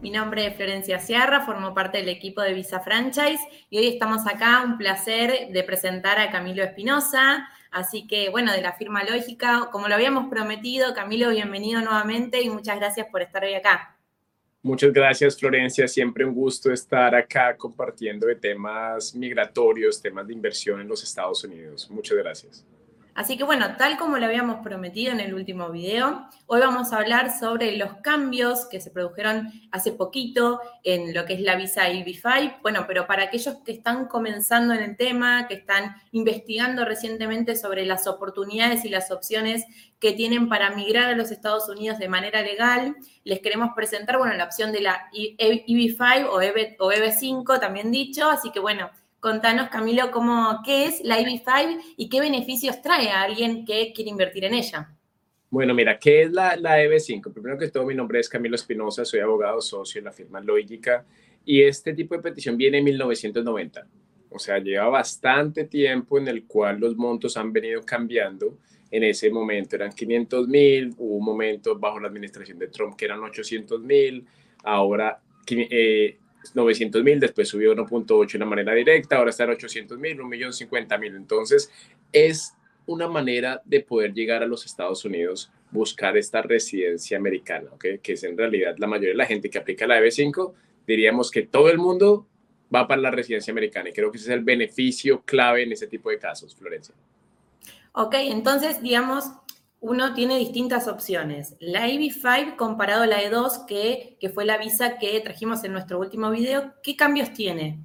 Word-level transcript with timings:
Mi 0.00 0.10
nombre 0.10 0.46
es 0.46 0.54
Florencia 0.54 1.00
Sierra, 1.00 1.44
formo 1.44 1.74
parte 1.74 1.98
del 1.98 2.08
equipo 2.08 2.40
de 2.40 2.54
Visa 2.54 2.78
Franchise 2.78 3.40
y 3.68 3.78
hoy 3.78 3.88
estamos 3.88 4.28
acá, 4.28 4.62
un 4.64 4.78
placer 4.78 5.48
de 5.50 5.64
presentar 5.64 6.20
a 6.20 6.30
Camilo 6.30 6.62
Espinosa, 6.62 7.48
así 7.72 8.06
que 8.06 8.30
bueno, 8.30 8.52
de 8.52 8.62
la 8.62 8.74
firma 8.74 9.02
Lógica, 9.02 9.70
como 9.72 9.88
lo 9.88 9.96
habíamos 9.96 10.30
prometido, 10.30 10.94
Camilo, 10.94 11.30
bienvenido 11.30 11.80
nuevamente 11.80 12.40
y 12.40 12.48
muchas 12.48 12.76
gracias 12.76 13.08
por 13.10 13.22
estar 13.22 13.42
hoy 13.42 13.54
acá. 13.54 13.96
Muchas 14.62 14.92
gracias 14.92 15.36
Florencia, 15.36 15.88
siempre 15.88 16.24
un 16.24 16.32
gusto 16.32 16.72
estar 16.72 17.12
acá 17.16 17.56
compartiendo 17.56 18.28
de 18.28 18.36
temas 18.36 19.16
migratorios, 19.16 20.00
temas 20.00 20.28
de 20.28 20.32
inversión 20.32 20.80
en 20.80 20.86
los 20.86 21.02
Estados 21.02 21.42
Unidos. 21.42 21.90
Muchas 21.90 22.16
gracias. 22.18 22.64
Así 23.18 23.36
que 23.36 23.42
bueno, 23.42 23.76
tal 23.76 23.98
como 23.98 24.16
lo 24.16 24.26
habíamos 24.26 24.62
prometido 24.62 25.10
en 25.10 25.18
el 25.18 25.34
último 25.34 25.70
video, 25.70 26.28
hoy 26.46 26.60
vamos 26.60 26.92
a 26.92 26.98
hablar 26.98 27.36
sobre 27.36 27.76
los 27.76 27.94
cambios 27.94 28.66
que 28.66 28.80
se 28.80 28.92
produjeron 28.92 29.50
hace 29.72 29.90
poquito 29.90 30.60
en 30.84 31.12
lo 31.12 31.24
que 31.24 31.32
es 31.32 31.40
la 31.40 31.56
visa 31.56 31.88
EB5. 31.88 32.62
Bueno, 32.62 32.84
pero 32.86 33.08
para 33.08 33.24
aquellos 33.24 33.56
que 33.64 33.72
están 33.72 34.06
comenzando 34.06 34.72
en 34.72 34.84
el 34.84 34.96
tema, 34.96 35.48
que 35.48 35.54
están 35.54 35.96
investigando 36.12 36.84
recientemente 36.84 37.56
sobre 37.56 37.84
las 37.86 38.06
oportunidades 38.06 38.84
y 38.84 38.88
las 38.88 39.10
opciones 39.10 39.64
que 39.98 40.12
tienen 40.12 40.48
para 40.48 40.70
migrar 40.70 41.10
a 41.10 41.16
los 41.16 41.32
Estados 41.32 41.68
Unidos 41.68 41.98
de 41.98 42.08
manera 42.08 42.42
legal, 42.42 42.94
les 43.24 43.40
queremos 43.40 43.70
presentar, 43.74 44.18
bueno, 44.18 44.34
la 44.34 44.44
opción 44.44 44.70
de 44.70 44.82
la 44.82 45.08
EB5 45.12 46.28
o 46.30 46.40
EB5, 46.92 47.58
también 47.58 47.90
dicho. 47.90 48.30
Así 48.30 48.52
que 48.52 48.60
bueno, 48.60 48.90
Contanos, 49.20 49.68
Camilo, 49.68 50.10
cómo, 50.10 50.60
qué 50.64 50.86
es 50.86 51.00
la 51.02 51.18
EB5 51.18 51.94
y 51.96 52.08
qué 52.08 52.20
beneficios 52.20 52.80
trae 52.80 53.10
a 53.10 53.22
alguien 53.22 53.64
que 53.64 53.92
quiere 53.92 54.10
invertir 54.10 54.44
en 54.44 54.54
ella. 54.54 54.94
Bueno, 55.50 55.74
mira, 55.74 55.98
¿qué 55.98 56.22
es 56.22 56.32
la, 56.32 56.56
la 56.56 56.78
EB5? 56.80 57.32
Primero 57.32 57.58
que 57.58 57.68
todo, 57.68 57.84
mi 57.84 57.94
nombre 57.94 58.20
es 58.20 58.28
Camilo 58.28 58.54
Espinosa, 58.54 59.04
soy 59.04 59.20
abogado 59.20 59.60
socio 59.60 59.98
en 59.98 60.04
la 60.04 60.12
firma 60.12 60.40
Lógica 60.40 61.04
y 61.44 61.62
este 61.62 61.94
tipo 61.94 62.14
de 62.14 62.22
petición 62.22 62.56
viene 62.56 62.78
en 62.78 62.84
1990. 62.84 63.86
O 64.30 64.38
sea, 64.38 64.58
lleva 64.58 64.88
bastante 64.88 65.64
tiempo 65.64 66.18
en 66.18 66.28
el 66.28 66.44
cual 66.44 66.78
los 66.78 66.96
montos 66.96 67.36
han 67.36 67.52
venido 67.52 67.82
cambiando. 67.82 68.58
En 68.90 69.02
ese 69.02 69.30
momento 69.30 69.76
eran 69.76 69.92
500 69.92 70.46
mil, 70.46 70.94
hubo 70.98 71.16
un 71.16 71.24
momento 71.24 71.78
bajo 71.78 71.98
la 71.98 72.08
administración 72.08 72.58
de 72.58 72.68
Trump 72.68 72.96
que 72.96 73.06
eran 73.06 73.20
800 73.20 73.80
mil, 73.80 74.26
ahora 74.64 75.20
eh, 75.50 76.18
900 76.54 77.02
mil, 77.02 77.20
después 77.20 77.48
subió 77.48 77.74
1.8 77.74 78.32
de 78.32 78.36
una 78.36 78.46
manera 78.46 78.74
directa, 78.74 79.16
ahora 79.16 79.30
está 79.30 79.44
en 79.44 79.50
800 79.50 79.98
mil, 79.98 80.18
1.050.000. 80.18 81.16
Entonces, 81.16 81.70
es 82.12 82.54
una 82.86 83.06
manera 83.06 83.60
de 83.64 83.80
poder 83.80 84.14
llegar 84.14 84.42
a 84.42 84.46
los 84.46 84.64
Estados 84.64 85.04
Unidos, 85.04 85.50
buscar 85.70 86.16
esta 86.16 86.40
residencia 86.40 87.18
americana, 87.18 87.68
que 87.78 88.00
es 88.12 88.24
en 88.24 88.36
realidad 88.36 88.76
la 88.78 88.86
mayoría 88.86 89.10
de 89.10 89.16
la 89.16 89.26
gente 89.26 89.50
que 89.50 89.58
aplica 89.58 89.86
la 89.86 90.00
EB5, 90.00 90.54
diríamos 90.86 91.30
que 91.30 91.42
todo 91.42 91.68
el 91.68 91.78
mundo 91.78 92.26
va 92.74 92.88
para 92.88 93.00
la 93.00 93.10
residencia 93.10 93.50
americana 93.50 93.90
y 93.90 93.92
creo 93.92 94.10
que 94.10 94.18
ese 94.18 94.28
es 94.30 94.38
el 94.38 94.44
beneficio 94.44 95.22
clave 95.22 95.62
en 95.62 95.72
ese 95.72 95.86
tipo 95.86 96.10
de 96.10 96.18
casos, 96.18 96.54
Florencia. 96.54 96.94
Ok, 97.92 98.14
entonces, 98.18 98.80
digamos, 98.82 99.24
uno 99.80 100.14
tiene 100.14 100.38
distintas 100.38 100.88
opciones. 100.88 101.54
La 101.60 101.88
EB5 101.88 102.56
comparado 102.56 103.02
a 103.02 103.06
la 103.06 103.22
E2, 103.22 103.66
que, 103.66 104.16
que, 104.20 104.28
fue 104.28 104.44
la 104.44 104.58
visa 104.58 104.98
que 104.98 105.20
trajimos 105.20 105.62
en 105.64 105.72
nuestro 105.72 105.98
último 106.00 106.30
video, 106.30 106.74
¿qué 106.82 106.96
cambios 106.96 107.32
tiene? 107.32 107.84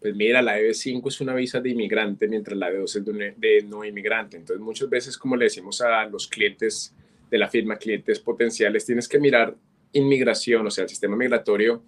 Pues 0.00 0.14
mira, 0.14 0.40
la 0.40 0.58
EB5 0.58 1.06
es 1.08 1.20
una 1.20 1.34
visa 1.34 1.60
de 1.60 1.70
inmigrante, 1.70 2.26
mientras 2.26 2.56
la 2.56 2.70
E2 2.70 2.84
es 2.84 3.04
de, 3.04 3.34
de 3.36 3.62
no 3.62 3.84
inmigrante. 3.84 4.38
Entonces, 4.38 4.64
muchas 4.64 4.88
veces, 4.88 5.18
como 5.18 5.36
le 5.36 5.44
decimos 5.44 5.80
a 5.82 6.06
los 6.06 6.26
clientes 6.26 6.94
de 7.30 7.38
la 7.38 7.48
firma, 7.48 7.76
clientes 7.76 8.18
potenciales, 8.18 8.86
tienes 8.86 9.06
que 9.06 9.18
mirar 9.18 9.54
inmigración, 9.92 10.66
o 10.66 10.70
sea, 10.70 10.84
el 10.84 10.90
sistema 10.90 11.16
migratorio, 11.16 11.84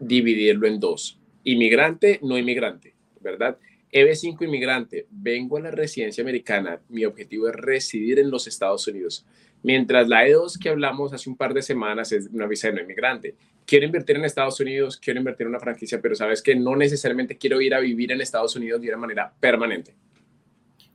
dividirlo 0.00 0.66
en 0.66 0.80
dos. 0.80 1.20
Inmigrante, 1.44 2.18
no 2.22 2.36
inmigrante, 2.36 2.94
¿verdad? 3.20 3.56
EB5 3.94 4.42
inmigrante, 4.42 5.06
vengo 5.08 5.56
a 5.56 5.60
la 5.60 5.70
residencia 5.70 6.22
americana, 6.22 6.80
mi 6.88 7.04
objetivo 7.04 7.48
es 7.48 7.54
residir 7.54 8.18
en 8.18 8.28
los 8.28 8.48
Estados 8.48 8.88
Unidos. 8.88 9.24
Mientras 9.62 10.08
la 10.08 10.26
E2 10.26 10.58
que 10.58 10.68
hablamos 10.68 11.12
hace 11.12 11.30
un 11.30 11.36
par 11.36 11.54
de 11.54 11.62
semanas 11.62 12.10
es 12.10 12.28
una 12.32 12.48
visa 12.48 12.66
de 12.66 12.74
no 12.74 12.80
inmigrante. 12.80 13.36
Quiero 13.64 13.86
invertir 13.86 14.16
en 14.16 14.24
Estados 14.24 14.58
Unidos, 14.58 14.96
quiero 14.96 15.20
invertir 15.20 15.46
en 15.46 15.50
una 15.50 15.60
franquicia, 15.60 16.00
pero 16.02 16.16
sabes 16.16 16.42
que 16.42 16.56
no 16.56 16.74
necesariamente 16.74 17.38
quiero 17.38 17.60
ir 17.60 17.72
a 17.72 17.78
vivir 17.78 18.10
en 18.10 18.20
Estados 18.20 18.56
Unidos 18.56 18.80
de 18.80 18.88
una 18.88 18.96
manera 18.96 19.32
permanente. 19.38 19.94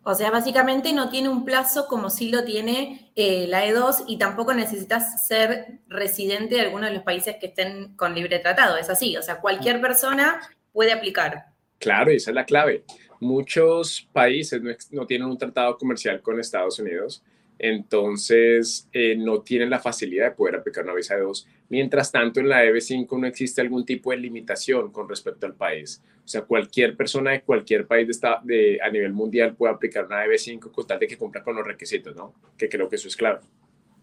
O 0.04 0.14
sea, 0.14 0.30
básicamente 0.30 0.92
no 0.92 1.10
tiene 1.10 1.30
un 1.30 1.46
plazo 1.46 1.88
como 1.88 2.10
si 2.10 2.30
lo 2.30 2.44
tiene 2.44 3.12
eh, 3.16 3.48
la 3.48 3.66
E2 3.66 4.04
y 4.08 4.18
tampoco 4.18 4.54
necesitas 4.54 5.26
ser 5.26 5.80
residente 5.88 6.56
de 6.56 6.62
alguno 6.62 6.86
de 6.86 6.94
los 6.96 7.04
países 7.04 7.38
que 7.40 7.48
estén 7.48 7.96
con 7.96 8.14
libre 8.14 8.40
tratado. 8.40 8.76
Es 8.76 8.90
así, 8.90 9.16
o 9.16 9.24
sea, 9.24 9.40
cualquier 9.40 9.80
persona 9.80 10.42
puede 10.74 10.92
aplicar. 10.92 11.46
Claro, 11.80 12.12
esa 12.12 12.32
es 12.32 12.36
la 12.36 12.46
clave. 12.46 12.84
Muchos 13.22 14.08
países 14.14 14.62
no, 14.92 15.06
tienen 15.06 15.28
un 15.28 15.38
tratado 15.38 15.78
comercial 15.78 16.22
con 16.22 16.40
Estados 16.40 16.80
Unidos, 16.80 17.24
entonces 17.58 18.88
eh, 18.94 19.16
no 19.18 19.42
tienen 19.42 19.70
la 19.70 19.80
facilidad 19.80 20.30
de 20.30 20.36
poder 20.36 20.56
aplicar 20.56 20.84
una 20.84 20.94
visa 20.94 21.16
de 21.16 21.22
dos. 21.22 21.48
Mientras 21.68 22.12
tanto, 22.12 22.40
en 22.40 22.50
la 22.50 22.64
EB5 22.64 23.20
no 23.20 23.28
existe 23.28 23.62
algún 23.62 23.86
tipo 23.86 24.12
de 24.12 24.18
limitación 24.18 24.92
con 24.92 25.10
respecto 25.10 25.46
al 25.46 25.56
país. 25.56 26.02
O 26.24 26.28
sea, 26.28 26.42
cualquier 26.42 26.96
persona 26.96 27.32
de 27.32 27.42
cualquier 27.42 27.88
país 27.88 28.22
de, 28.44 28.80
a 28.82 28.90
nivel 28.90 29.14
mundial 29.14 29.56
puede 29.56 29.74
aplicar 29.74 30.06
una 30.06 30.26
EB5 30.26 30.72
con 30.72 30.88
tal 30.88 31.00
de 31.00 31.08
que 31.08 31.18
cumpla 31.18 31.44
con 31.44 31.56
los 31.56 31.66
requisitos, 31.66 32.16
¿no? 32.16 32.34
Que 32.58 32.70
creo 32.70 32.88
que 32.88 32.96
eso 32.96 33.08
es 33.08 33.16
clave. 33.16 33.40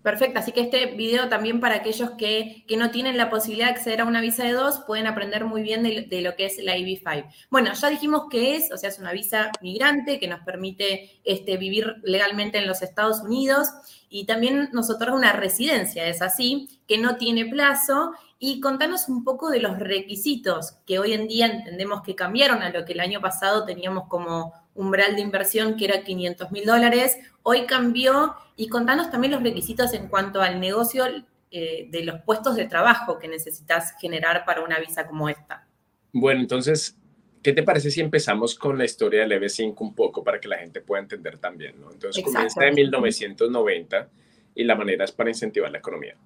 Perfecto, 0.07 0.39
así 0.39 0.53
que 0.53 0.61
este 0.61 0.87
video 0.95 1.29
también 1.29 1.59
para 1.59 1.75
aquellos 1.75 2.13
que, 2.13 2.65
no 2.79 2.93
tienen 2.93 3.17
la 3.17 3.29
posibilidad 3.29 3.67
de 3.67 3.73
acceder 3.73 4.03
a 4.03 4.05
una 4.05 4.21
visa 4.21 4.45
de 4.45 4.53
dos 4.53 4.85
pueden 4.87 5.09
aprender 5.09 5.45
muy 5.45 5.63
bien 5.63 5.83
de, 5.83 6.21
lo 6.21 6.37
que 6.37 6.47
es 6.47 6.63
la 6.63 6.77
EB5. 6.77 7.27
Bueno, 7.51 7.73
ya 7.73 7.91
dijimos 7.91 8.27
que 8.31 8.55
es, 8.55 8.71
o 8.71 8.77
sea, 8.77 8.91
es 8.91 9.01
una 9.01 9.11
visa 9.11 9.51
migrante 9.61 10.21
que 10.21 10.29
nos 10.29 10.43
permite 10.43 11.19
este, 11.25 11.57
vivir 11.57 11.97
legalmente 12.05 12.59
en 12.59 12.69
los 12.69 12.83
Estados 12.83 13.21
Unidos 13.21 13.69
y 14.09 14.27
también 14.27 14.69
nos 14.73 14.89
otorga 14.91 15.17
una 15.17 15.33
residencia, 15.33 16.07
es 16.07 16.23
así, 16.23 16.69
que 16.87 16.99
no 16.99 17.17
tiene 17.17 17.45
plazo. 17.47 18.13
Y 18.39 18.61
contanos 18.61 19.09
un 19.09 19.25
poco 19.25 19.51
de 19.51 19.59
los 19.59 19.77
requisitos 19.81 20.77
que 20.87 21.01
hoy 21.01 21.15
en 21.15 21.27
día 21.27 21.47
entendemos 21.47 22.03
que 22.03 22.15
cambiaron 22.15 22.63
a 22.63 22.71
lo 22.71 22.85
que 22.85 22.93
el 22.93 23.01
año 23.01 23.21
pasado 23.21 23.65
teníamos 23.65 24.07
como 24.07 24.53
umbral 24.77 25.17
de 25.17 25.23
inversión 25.23 25.77
que 25.77 25.87
era 25.87 26.05
500 26.05 26.53
mil 26.53 26.65
dólares, 26.65 27.17
hoy 27.49 27.65
cambió 27.65 28.35
y 28.57 28.69
contanos 28.69 29.09
también 29.09 29.33
los 29.33 29.41
requisitos 29.41 29.93
en 29.95 30.09
cuanto 30.09 30.43
al 30.43 30.59
negocio 30.59 31.05
eh, 31.53 31.87
de 31.93 32.03
los 32.03 32.21
puestos 32.23 32.57
de 32.57 32.65
trabajo 32.65 33.21
que 33.21 33.29
necesitas 33.29 33.95
generar 34.01 34.45
para 34.45 34.65
una 34.65 34.81
visa 34.81 35.07
como 35.07 35.29
esta. 35.29 35.65
Bueno, 36.13 36.41
entonces, 36.41 36.99
¿qué 37.45 37.53
te 37.53 37.63
parece 37.63 37.93
si 37.93 38.01
empezamos 38.01 38.57
con 38.57 38.77
la 38.77 38.85
historia 38.85 39.21
del 39.21 39.41
EB5 39.41 39.77
un 39.79 39.95
poco 39.95 40.25
para 40.25 40.41
que 40.41 40.49
la 40.49 40.59
gente 40.59 40.81
pueda 40.81 41.03
entender 41.03 41.39
también? 41.39 41.81
¿no? 41.81 41.93
Entonces, 41.93 42.25
comienza 42.25 42.67
en 42.67 42.75
1990 42.75 44.09
y 44.57 44.65
la 44.65 44.75
manera 44.75 45.05
es 45.05 45.13
para 45.13 45.31
incentivar 45.31 45.71
la 45.71 45.79
economía. 45.79 46.17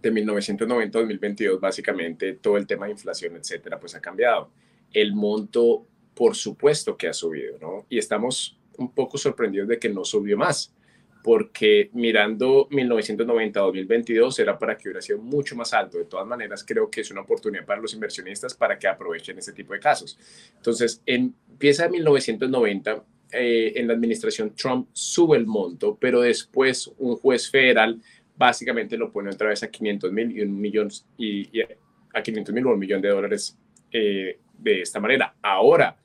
De 0.00 0.10
1990 0.12 0.98
a 0.98 1.00
2022, 1.00 1.60
básicamente, 1.60 2.34
todo 2.34 2.56
el 2.58 2.66
tema 2.68 2.86
de 2.86 2.92
inflación, 2.92 3.34
etcétera, 3.34 3.80
pues 3.80 3.96
ha 3.96 4.00
cambiado. 4.00 4.50
El 4.92 5.14
monto 5.14 5.84
por 6.14 6.36
supuesto 6.36 6.96
que 6.96 7.08
ha 7.08 7.12
subido, 7.12 7.58
¿no? 7.58 7.86
Y 7.88 7.98
estamos 7.98 8.59
un 8.80 8.92
poco 8.92 9.18
sorprendidos 9.18 9.68
de 9.68 9.78
que 9.78 9.88
no 9.88 10.04
subió 10.04 10.36
más, 10.36 10.74
porque 11.22 11.90
mirando 11.92 12.66
1990 12.70 13.60
2022 13.60 14.38
era 14.38 14.58
para 14.58 14.76
que 14.76 14.88
hubiera 14.88 15.02
sido 15.02 15.18
mucho 15.18 15.54
más 15.54 15.72
alto. 15.74 15.98
De 15.98 16.06
todas 16.06 16.26
maneras, 16.26 16.64
creo 16.66 16.90
que 16.90 17.02
es 17.02 17.10
una 17.10 17.20
oportunidad 17.20 17.66
para 17.66 17.80
los 17.80 17.92
inversionistas 17.92 18.54
para 18.54 18.78
que 18.78 18.88
aprovechen 18.88 19.38
este 19.38 19.52
tipo 19.52 19.74
de 19.74 19.80
casos. 19.80 20.18
Entonces, 20.56 21.02
empieza 21.04 21.84
en 21.84 21.92
1990, 21.92 23.04
eh, 23.32 23.72
en 23.76 23.86
la 23.86 23.94
administración 23.94 24.54
Trump 24.54 24.88
sube 24.92 25.36
el 25.36 25.46
monto, 25.46 25.96
pero 26.00 26.22
después 26.22 26.90
un 26.98 27.16
juez 27.16 27.50
federal 27.50 28.00
básicamente 28.36 28.96
lo 28.96 29.12
pone 29.12 29.28
otra 29.30 29.50
vez 29.50 29.62
a 29.62 29.70
500 29.70 30.10
mil 30.12 30.36
y 30.36 30.40
un 30.40 30.58
millón 30.58 30.88
y, 31.18 31.60
a 32.14 32.22
500 32.22 32.54
mil 32.54 32.66
o 32.66 32.72
un 32.72 32.78
millón 32.78 33.02
de 33.02 33.10
dólares 33.10 33.56
eh, 33.92 34.38
de 34.58 34.80
esta 34.80 34.98
manera. 34.98 35.34
Ahora, 35.42 35.96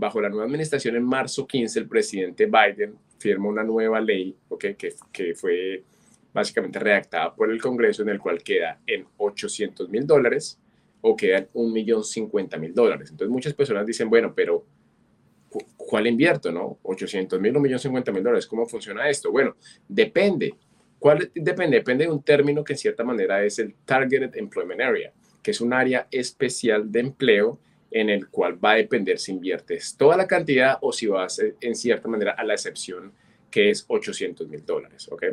bajo 0.00 0.20
la 0.20 0.30
nueva 0.30 0.46
administración 0.46 0.96
en 0.96 1.04
marzo 1.04 1.46
15, 1.46 1.78
el 1.78 1.86
presidente 1.86 2.46
Biden 2.46 2.96
firma 3.18 3.48
una 3.48 3.62
nueva 3.62 4.00
ley 4.00 4.34
okay, 4.48 4.74
que, 4.74 4.94
que 5.12 5.34
fue 5.34 5.84
básicamente 6.32 6.78
redactada 6.78 7.34
por 7.34 7.50
el 7.50 7.60
Congreso 7.60 8.02
en 8.02 8.08
el 8.08 8.18
cual 8.18 8.42
queda 8.42 8.80
en 8.86 9.06
800 9.18 9.90
mil 9.90 10.06
dólares 10.06 10.58
o 11.02 11.14
queda 11.14 11.38
en 11.38 11.48
1.050.000 11.52 12.72
dólares. 12.72 13.10
Entonces 13.10 13.30
muchas 13.30 13.54
personas 13.54 13.86
dicen, 13.86 14.08
bueno, 14.08 14.32
pero 14.34 14.64
¿cuál 15.76 16.06
invierto? 16.06 16.50
¿No? 16.50 16.78
800 16.82 17.40
mil 17.40 17.56
o 17.56 17.60
1.050 17.60 18.12
mil 18.12 18.22
dólares. 18.22 18.46
¿Cómo 18.46 18.66
funciona 18.66 19.08
esto? 19.08 19.30
Bueno, 19.30 19.56
depende. 19.86 20.54
¿Cuál 20.98 21.30
depende? 21.34 21.78
Depende 21.78 22.04
de 22.04 22.10
un 22.10 22.22
término 22.22 22.64
que 22.64 22.74
en 22.74 22.78
cierta 22.78 23.04
manera 23.04 23.44
es 23.44 23.58
el 23.58 23.74
Targeted 23.84 24.36
Employment 24.36 24.80
Area, 24.80 25.12
que 25.42 25.50
es 25.50 25.60
un 25.60 25.72
área 25.72 26.06
especial 26.10 26.90
de 26.90 27.00
empleo 27.00 27.58
en 27.90 28.08
el 28.10 28.28
cual 28.28 28.62
va 28.62 28.72
a 28.72 28.76
depender 28.76 29.18
si 29.18 29.32
inviertes 29.32 29.96
toda 29.96 30.16
la 30.16 30.26
cantidad 30.26 30.78
o 30.80 30.92
si 30.92 31.06
vas 31.06 31.40
en 31.60 31.74
cierta 31.74 32.08
manera 32.08 32.32
a 32.32 32.44
la 32.44 32.54
excepción 32.54 33.12
que 33.50 33.70
es 33.70 33.84
800 33.88 34.48
mil 34.48 34.64
dólares. 34.64 35.08
¿ok? 35.10 35.24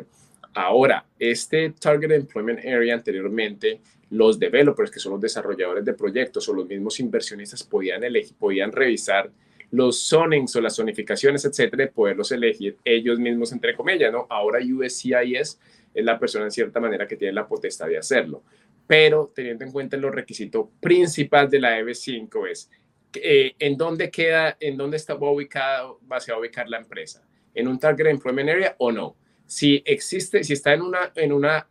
Ahora, 0.54 1.04
este 1.18 1.70
Target 1.70 2.10
Employment 2.10 2.60
Area 2.60 2.94
anteriormente, 2.94 3.80
los 4.10 4.38
developers, 4.38 4.90
que 4.90 4.98
son 4.98 5.12
los 5.12 5.20
desarrolladores 5.20 5.84
de 5.84 5.94
proyectos 5.94 6.48
o 6.48 6.54
los 6.54 6.66
mismos 6.66 6.98
inversionistas, 6.98 7.62
podían, 7.62 8.02
elegir, 8.02 8.34
podían 8.36 8.72
revisar 8.72 9.30
los 9.70 10.08
zonings 10.08 10.56
o 10.56 10.60
las 10.60 10.76
zonificaciones, 10.76 11.44
etcétera, 11.44 11.84
de 11.84 11.90
poderlos 11.92 12.32
elegir 12.32 12.76
ellos 12.84 13.18
mismos, 13.18 13.52
entre 13.52 13.76
comillas, 13.76 14.10
¿no? 14.10 14.26
Ahora 14.30 14.60
USCIS 14.60 15.60
es 15.94 16.04
la 16.04 16.18
persona 16.18 16.46
en 16.46 16.50
cierta 16.50 16.80
manera 16.80 17.06
que 17.06 17.16
tiene 17.16 17.34
la 17.34 17.46
potestad 17.46 17.86
de 17.86 17.98
hacerlo. 17.98 18.42
Pero 18.88 19.32
teniendo 19.32 19.64
en 19.64 19.70
cuenta 19.70 19.96
los 19.96 20.12
requisitos 20.12 20.66
principal 20.80 21.48
de 21.48 21.60
la 21.60 21.78
EB5 21.78 22.48
es 22.50 22.68
eh, 23.14 23.54
en 23.60 23.76
dónde 23.76 24.10
queda, 24.10 24.56
en 24.58 24.76
dónde 24.76 24.96
está 24.96 25.14
ubicada, 25.14 25.84
va 26.10 26.16
a 26.16 26.38
ubicar 26.38 26.68
la 26.68 26.78
empresa, 26.78 27.22
en 27.54 27.68
un 27.68 27.78
Target 27.78 28.06
Employment 28.06 28.50
Area 28.50 28.74
o 28.78 28.90
no 28.90 29.16
si 29.48 29.82
existe, 29.86 30.44
si 30.44 30.52
está 30.52 30.74
en, 30.74 30.82
una, 30.82 31.10
en, 31.14 31.32
una, 31.32 31.66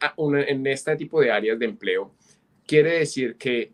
en 0.48 0.66
este 0.66 0.96
tipo 0.96 1.22
de 1.22 1.32
áreas 1.32 1.60
de 1.60 1.66
empleo, 1.66 2.12
quiere 2.66 2.98
decir 3.00 3.38
que 3.38 3.72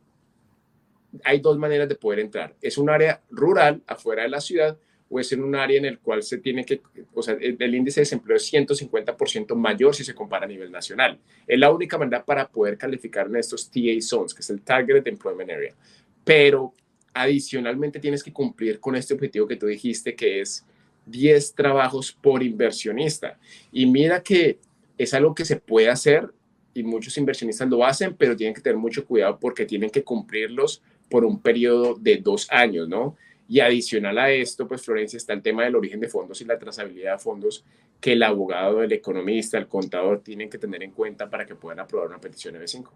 hay 1.24 1.40
dos 1.40 1.58
maneras 1.58 1.88
de 1.88 1.96
poder 1.96 2.20
entrar. 2.20 2.54
Es 2.62 2.78
un 2.78 2.90
área 2.90 3.22
rural, 3.30 3.82
afuera 3.88 4.24
de 4.24 4.30
la 4.30 4.42
ciudad, 4.42 4.78
o 5.14 5.20
es 5.20 5.32
en 5.32 5.44
un 5.44 5.54
área 5.54 5.78
en 5.78 5.86
el 5.86 6.00
cual 6.00 6.24
se 6.24 6.40
tiene 6.40 6.66
que, 6.66 6.82
o 7.14 7.22
sea, 7.22 7.38
el 7.40 7.76
índice 7.76 8.00
de 8.00 8.02
desempleo 8.02 8.36
es 8.36 8.52
150% 8.52 9.54
mayor 9.54 9.94
si 9.94 10.04
se 10.04 10.16
compara 10.16 10.46
a 10.46 10.48
nivel 10.48 10.72
nacional. 10.72 11.20
Es 11.46 11.60
la 11.60 11.72
única 11.72 12.00
manera 12.00 12.26
para 12.26 12.48
poder 12.48 12.80
calificar 12.80 13.28
en 13.28 13.36
estos 13.36 13.70
TA 13.70 14.02
zones, 14.02 14.34
que 14.34 14.42
es 14.42 14.50
el 14.50 14.62
Targeted 14.62 15.08
Employment 15.08 15.52
Area. 15.52 15.76
Pero 16.24 16.74
adicionalmente 17.14 18.00
tienes 18.00 18.24
que 18.24 18.34
cumplir 18.34 18.80
con 18.80 18.96
este 18.96 19.14
objetivo 19.14 19.48
que 19.48 19.56
tú 19.56 19.68
dijiste, 19.68 20.16
que 20.16 20.42
es 20.42 20.66
10 21.06 21.54
trabajos 21.54 22.12
por 22.12 22.42
inversionista. 22.42 23.38
Y 23.72 23.86
mira 23.86 24.24
que 24.24 24.58
es 24.98 25.14
algo 25.14 25.36
que 25.36 25.46
se 25.46 25.58
puede 25.58 25.90
hacer 25.90 26.28
y 26.74 26.82
muchos 26.82 27.16
inversionistas 27.20 27.70
lo 27.70 27.86
hacen, 27.86 28.16
pero 28.18 28.36
tienen 28.36 28.56
que 28.56 28.62
tener 28.62 28.78
mucho 28.78 29.06
cuidado 29.06 29.38
porque 29.40 29.68
tienen 29.68 29.92
que 29.92 30.04
cumplirlos 30.04 30.82
por 31.08 31.24
un 31.24 31.40
periodo 31.40 31.94
de 31.94 32.18
dos 32.18 32.48
años, 32.50 32.90
¿no? 32.90 33.16
Y 33.54 33.60
adicional 33.60 34.18
a 34.18 34.32
esto, 34.32 34.68
pues 34.68 34.82
Florencia, 34.82 35.16
está 35.16 35.32
el 35.32 35.44
tema 35.44 35.64
del 35.64 35.76
origen 35.76 36.00
de 36.00 36.10
fondos 36.10 36.42
y 36.42 36.46
la 36.46 36.58
trazabilidad 36.58 37.12
de 37.12 37.20
fondos 37.20 37.64
que 38.02 38.14
el 38.14 38.24
abogado, 38.24 38.82
el 38.82 38.92
economista, 38.92 39.60
el 39.60 39.68
contador 39.68 40.24
tienen 40.24 40.50
que 40.50 40.58
tener 40.58 40.82
en 40.82 40.90
cuenta 40.90 41.30
para 41.30 41.46
que 41.46 41.54
puedan 41.54 41.80
aprobar 41.80 42.08
una 42.08 42.20
petición 42.20 42.56
EB5. 42.56 42.90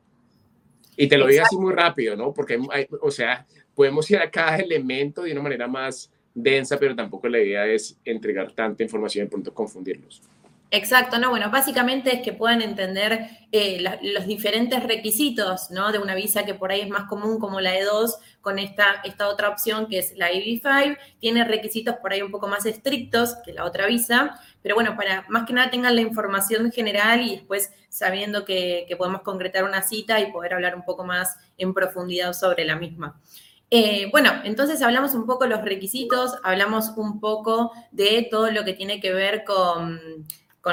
Y 0.95 1.07
te 1.07 1.15
lo 1.15 1.27
digo 1.27 1.43
así 1.43 1.55
muy 1.57 1.75
rápido, 1.75 2.15
¿no? 2.15 2.33
Porque, 2.33 2.59
o 3.01 3.11
sea, 3.11 3.45
podemos 3.75 4.09
ir 4.09 4.17
a 4.17 4.31
cada 4.31 4.57
elemento 4.57 5.21
de 5.21 5.33
una 5.33 5.43
manera 5.43 5.67
más, 5.67 6.11
densa, 6.33 6.79
pero 6.79 6.95
tampoco 6.95 7.29
la 7.29 7.37
idea 7.37 7.67
es 7.67 7.95
entregar 8.03 8.51
tanta 8.53 8.81
información 8.81 9.21
y 9.21 9.25
de 9.25 9.29
pronto 9.29 9.53
confundirlos. 9.53 10.23
Exacto, 10.69 11.17
no, 11.17 11.29
bueno, 11.29 11.49
básicamente 11.49 12.13
es 12.13 12.21
que 12.21 12.33
puedan 12.33 12.61
entender 12.61 13.29
eh, 13.53 13.81
los 14.01 14.27
diferentes 14.27 14.83
requisitos, 14.83 15.71
¿no? 15.71 15.93
De 15.93 15.99
una 15.99 16.13
visa 16.13 16.43
que 16.43 16.55
por 16.55 16.71
ahí 16.71 16.81
es 16.81 16.89
más 16.89 17.05
común 17.05 17.39
como 17.39 17.61
la 17.61 17.79
E2, 17.79 18.15
con 18.41 18.59
esta, 18.59 19.01
esta 19.05 19.29
otra 19.29 19.47
opción 19.47 19.87
que 19.87 19.99
es 19.99 20.17
la 20.17 20.29
EB5, 20.29 20.97
tiene 21.19 21.45
requisitos 21.45 21.95
por 21.95 22.11
ahí 22.11 22.21
un 22.21 22.31
poco 22.31 22.49
más 22.49 22.65
estrictos 22.65 23.37
que 23.45 23.53
la 23.53 23.63
otra 23.63 23.87
visa, 23.87 24.41
pero 24.61 24.75
bueno, 24.75 24.97
para 24.97 25.25
más 25.29 25.45
que 25.45 25.53
nada 25.53 25.69
tengan 25.69 25.95
la 25.95 26.01
información 26.01 26.69
general 26.73 27.21
y 27.21 27.37
después 27.37 27.71
sabiendo 27.87 28.43
que, 28.43 28.93
podemos 28.97 29.21
concretar 29.21 29.63
una 29.63 29.81
cita 29.83 30.19
y 30.19 30.33
poder 30.33 30.53
hablar 30.53 30.75
un 30.75 30.83
poco 30.83 31.05
más 31.05 31.37
en 31.57 31.73
profundidad 31.73 32.33
sobre 32.33 32.65
la 32.65 32.75
misma. 32.75 33.21
Eh, 33.69 34.09
bueno, 34.11 34.31
entonces 34.43 34.81
hablamos 34.81 35.13
un 35.13 35.25
poco 35.25 35.45
de 35.45 35.51
los 35.51 35.61
requisitos, 35.61 36.35
hablamos 36.43 36.89
un 36.97 37.21
poco 37.21 37.71
de 37.91 38.27
todo 38.29 38.51
lo 38.51 38.65
que 38.65 38.73
tiene 38.73 38.99
que 38.99 39.13
ver 39.13 39.43
con, 39.45 39.99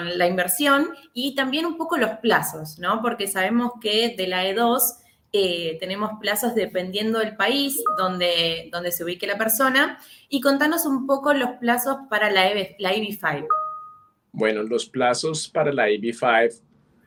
la 0.01 0.27
inversión 0.27 0.89
y 1.13 1.35
también 1.35 1.67
un 1.67 1.77
poco 1.77 1.97
los 1.97 2.11
plazos, 2.19 2.79
¿no? 2.79 3.01
Porque 3.03 3.27
sabemos 3.27 3.73
que 3.81 4.15
de 4.17 4.27
la 4.27 4.45
E2 4.45 4.81
eh, 5.33 5.79
tenemos 5.81 6.13
plazos 6.21 6.55
dependiendo 6.55 7.19
del 7.19 7.37
país 7.37 7.83
donde, 7.99 8.69
donde 8.71 8.93
se 8.93 9.05
ubique 9.05 9.27
la 9.27 9.37
persona. 9.37 9.99
Y 10.29 10.41
contanos 10.41 10.87
un 10.87 11.07
poco 11.07 11.35
los 11.35 11.51
plazos 11.61 11.97
para 12.09 12.31
la, 12.31 12.51
EB, 12.51 12.77
la 12.79 12.93
EB5. 12.95 13.47
Bueno, 14.33 14.63
los 14.63 14.87
plazos 14.87 15.49
para 15.49 15.73
la 15.73 15.89
EB5 15.89 16.61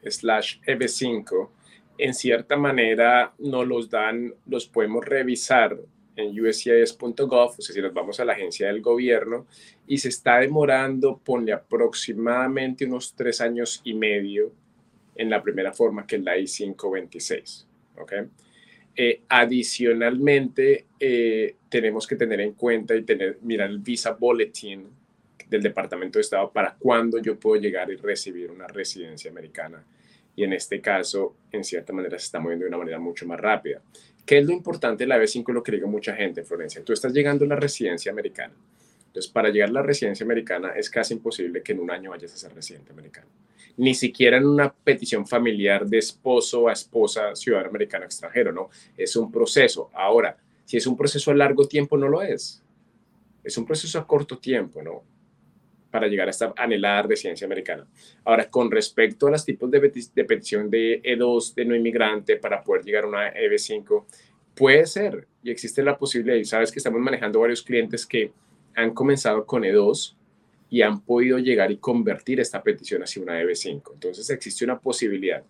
slash 0.10 0.60
EB5 0.66 1.50
en 1.98 2.14
cierta 2.14 2.58
manera 2.58 3.34
nos 3.40 3.68
los 3.68 3.90
dan, 3.90 4.34
los 4.46 4.68
podemos 4.68 5.04
revisar 5.04 5.78
en 6.16 6.40
uscis.gov, 6.40 7.56
o 7.58 7.62
sea, 7.62 7.76
si 7.76 7.82
nos 7.82 7.94
vamos 7.94 8.20
a 8.20 8.26
la 8.26 8.34
agencia 8.34 8.68
del 8.68 8.82
gobierno, 8.82 9.46
y 9.88 9.98
se 9.98 10.10
está 10.10 10.40
demorando, 10.40 11.20
ponle 11.24 11.54
aproximadamente 11.54 12.86
unos 12.86 13.16
tres 13.16 13.42
años 13.42 13.82
y 13.84 13.94
medio 13.94 14.52
en 15.16 15.30
la 15.30 15.42
primera 15.42 15.74
forma, 15.74 16.06
que 16.06 16.18
es 16.18 16.24
la 16.24 16.38
I-526. 16.38 17.66
¿ok? 17.98 18.14
Eh, 18.96 19.22
adicionalmente, 19.30 20.88
eh, 21.00 21.56
tenemos 21.70 22.06
que 22.06 22.16
tener 22.16 22.42
en 22.42 22.54
cuenta 22.54 22.96
y 22.96 23.04
tener, 23.04 23.40
mirar 23.42 23.70
el 23.70 23.80
Visa 23.80 24.12
Bulletin 24.12 24.88
del 25.48 25.64
Departamento 25.64 26.20
de 26.20 26.24
Estado 26.24 26.52
para 26.52 26.76
cuándo 26.76 27.20
yo 27.20 27.40
puedo 27.40 27.62
llegar 27.62 27.90
y 27.90 27.96
recibir 27.96 28.52
una 28.52 28.68
residencia 28.68 29.32
americana 29.32 29.84
y 30.38 30.44
en 30.44 30.54
este 30.54 30.80
caso, 30.80 31.36
en 31.52 31.64
cierta 31.64 31.92
manera, 31.92 32.20
se 32.20 32.26
está 32.26 32.40
moviendo 32.40 32.64
de 32.64 32.70
una 32.70 32.78
manera 32.78 33.00
mucho 33.00 33.26
más 33.26 33.40
rápida. 33.40 33.82
¿Qué 34.24 34.38
es 34.38 34.46
lo 34.46 34.54
importante 34.54 35.04
de 35.04 35.08
la 35.08 35.18
B5? 35.18 35.52
Lo 35.52 35.64
que 35.64 35.72
diga 35.72 35.88
mucha 35.88 36.16
gente, 36.16 36.44
Florencia. 36.44 36.84
Tú 36.84 36.94
estás 36.94 37.12
llegando 37.12 37.44
a 37.44 37.48
la 37.48 37.56
residencia 37.56 38.12
americana. 38.12 38.54
Entonces, 39.08 39.32
para 39.32 39.50
llegar 39.50 39.70
a 39.70 39.74
la 39.74 39.82
residencia 39.82 40.24
americana 40.24 40.74
es 40.76 40.90
casi 40.90 41.16
imposible 41.16 41.64
que 41.64 41.72
en 41.72 41.80
un 41.80 41.92
año 41.92 42.12
vayas 42.12 42.34
a 42.34 42.38
ser 42.38 42.54
residente 42.54 42.92
americano. 42.92 43.28
Ni 43.78 43.94
siquiera 43.94 44.38
en 44.38 44.46
una 44.46 44.74
petición 44.74 45.28
familiar 45.28 45.86
de 45.86 45.98
esposo 46.00 46.68
a 46.68 46.74
esposa 46.74 47.36
ciudadano 47.36 47.70
americano 47.70 48.06
extranjero, 48.06 48.52
¿no? 48.52 48.70
Es 48.96 49.16
un 49.16 49.32
proceso. 49.32 49.90
Ahora, 49.94 50.38
si 50.66 50.78
es 50.78 50.88
un 50.88 50.98
proceso 50.98 51.32
a 51.32 51.36
largo 51.36 51.68
tiempo, 51.68 51.98
no 51.98 52.08
lo 52.08 52.22
es. 52.22 52.64
Es 53.44 53.58
un 53.58 53.66
proceso 53.66 54.00
a 54.00 54.06
corto 54.08 54.38
tiempo, 54.38 54.82
¿no? 54.82 55.04
para 55.90 56.08
llegar 56.08 56.28
a 56.28 56.32
esta 56.32 56.54
anhelada 56.56 57.04
residencia 57.04 57.46
americana. 57.46 57.88
Ahora, 58.26 58.50
con 58.50 58.70
respecto 58.70 59.28
a 59.28 59.32
los 59.32 59.46
tipos 59.46 59.70
de, 59.72 59.80
petición 59.80 60.70
de 60.70 61.02
E2 61.02 61.56
de 61.56 61.66
no 61.66 61.76
inmigrante 61.76 62.38
para 62.38 62.64
poder 62.64 62.84
llegar 62.84 63.06
a 63.06 63.08
una 63.08 63.34
EB5, 63.34 64.06
puede 64.54 64.86
ser 64.86 65.28
y 65.42 65.52
existe 65.52 65.82
la 65.84 65.98
posibilidad. 65.98 66.36
Y 66.36 66.46
sabes 66.46 66.72
que 66.72 66.80
estamos 66.80 67.00
manejando 67.00 67.40
varios 67.40 67.62
clientes 67.62 68.06
que 68.06 68.32
han 68.78 68.94
comenzado 68.94 69.46
con 69.46 69.64
E2 69.64 70.14
y 70.70 70.82
han 70.82 71.02
podido 71.02 71.40
llegar 71.40 71.72
y 71.72 71.78
convertir 71.78 72.40
esta 72.40 72.62
petición 72.62 73.02
hacia 73.02 73.22
una 73.22 73.42
EB5. 73.42 73.94
Entonces 73.94 74.30
existe 74.30 74.64
una 74.64 74.80
posibilidad. 74.80 75.44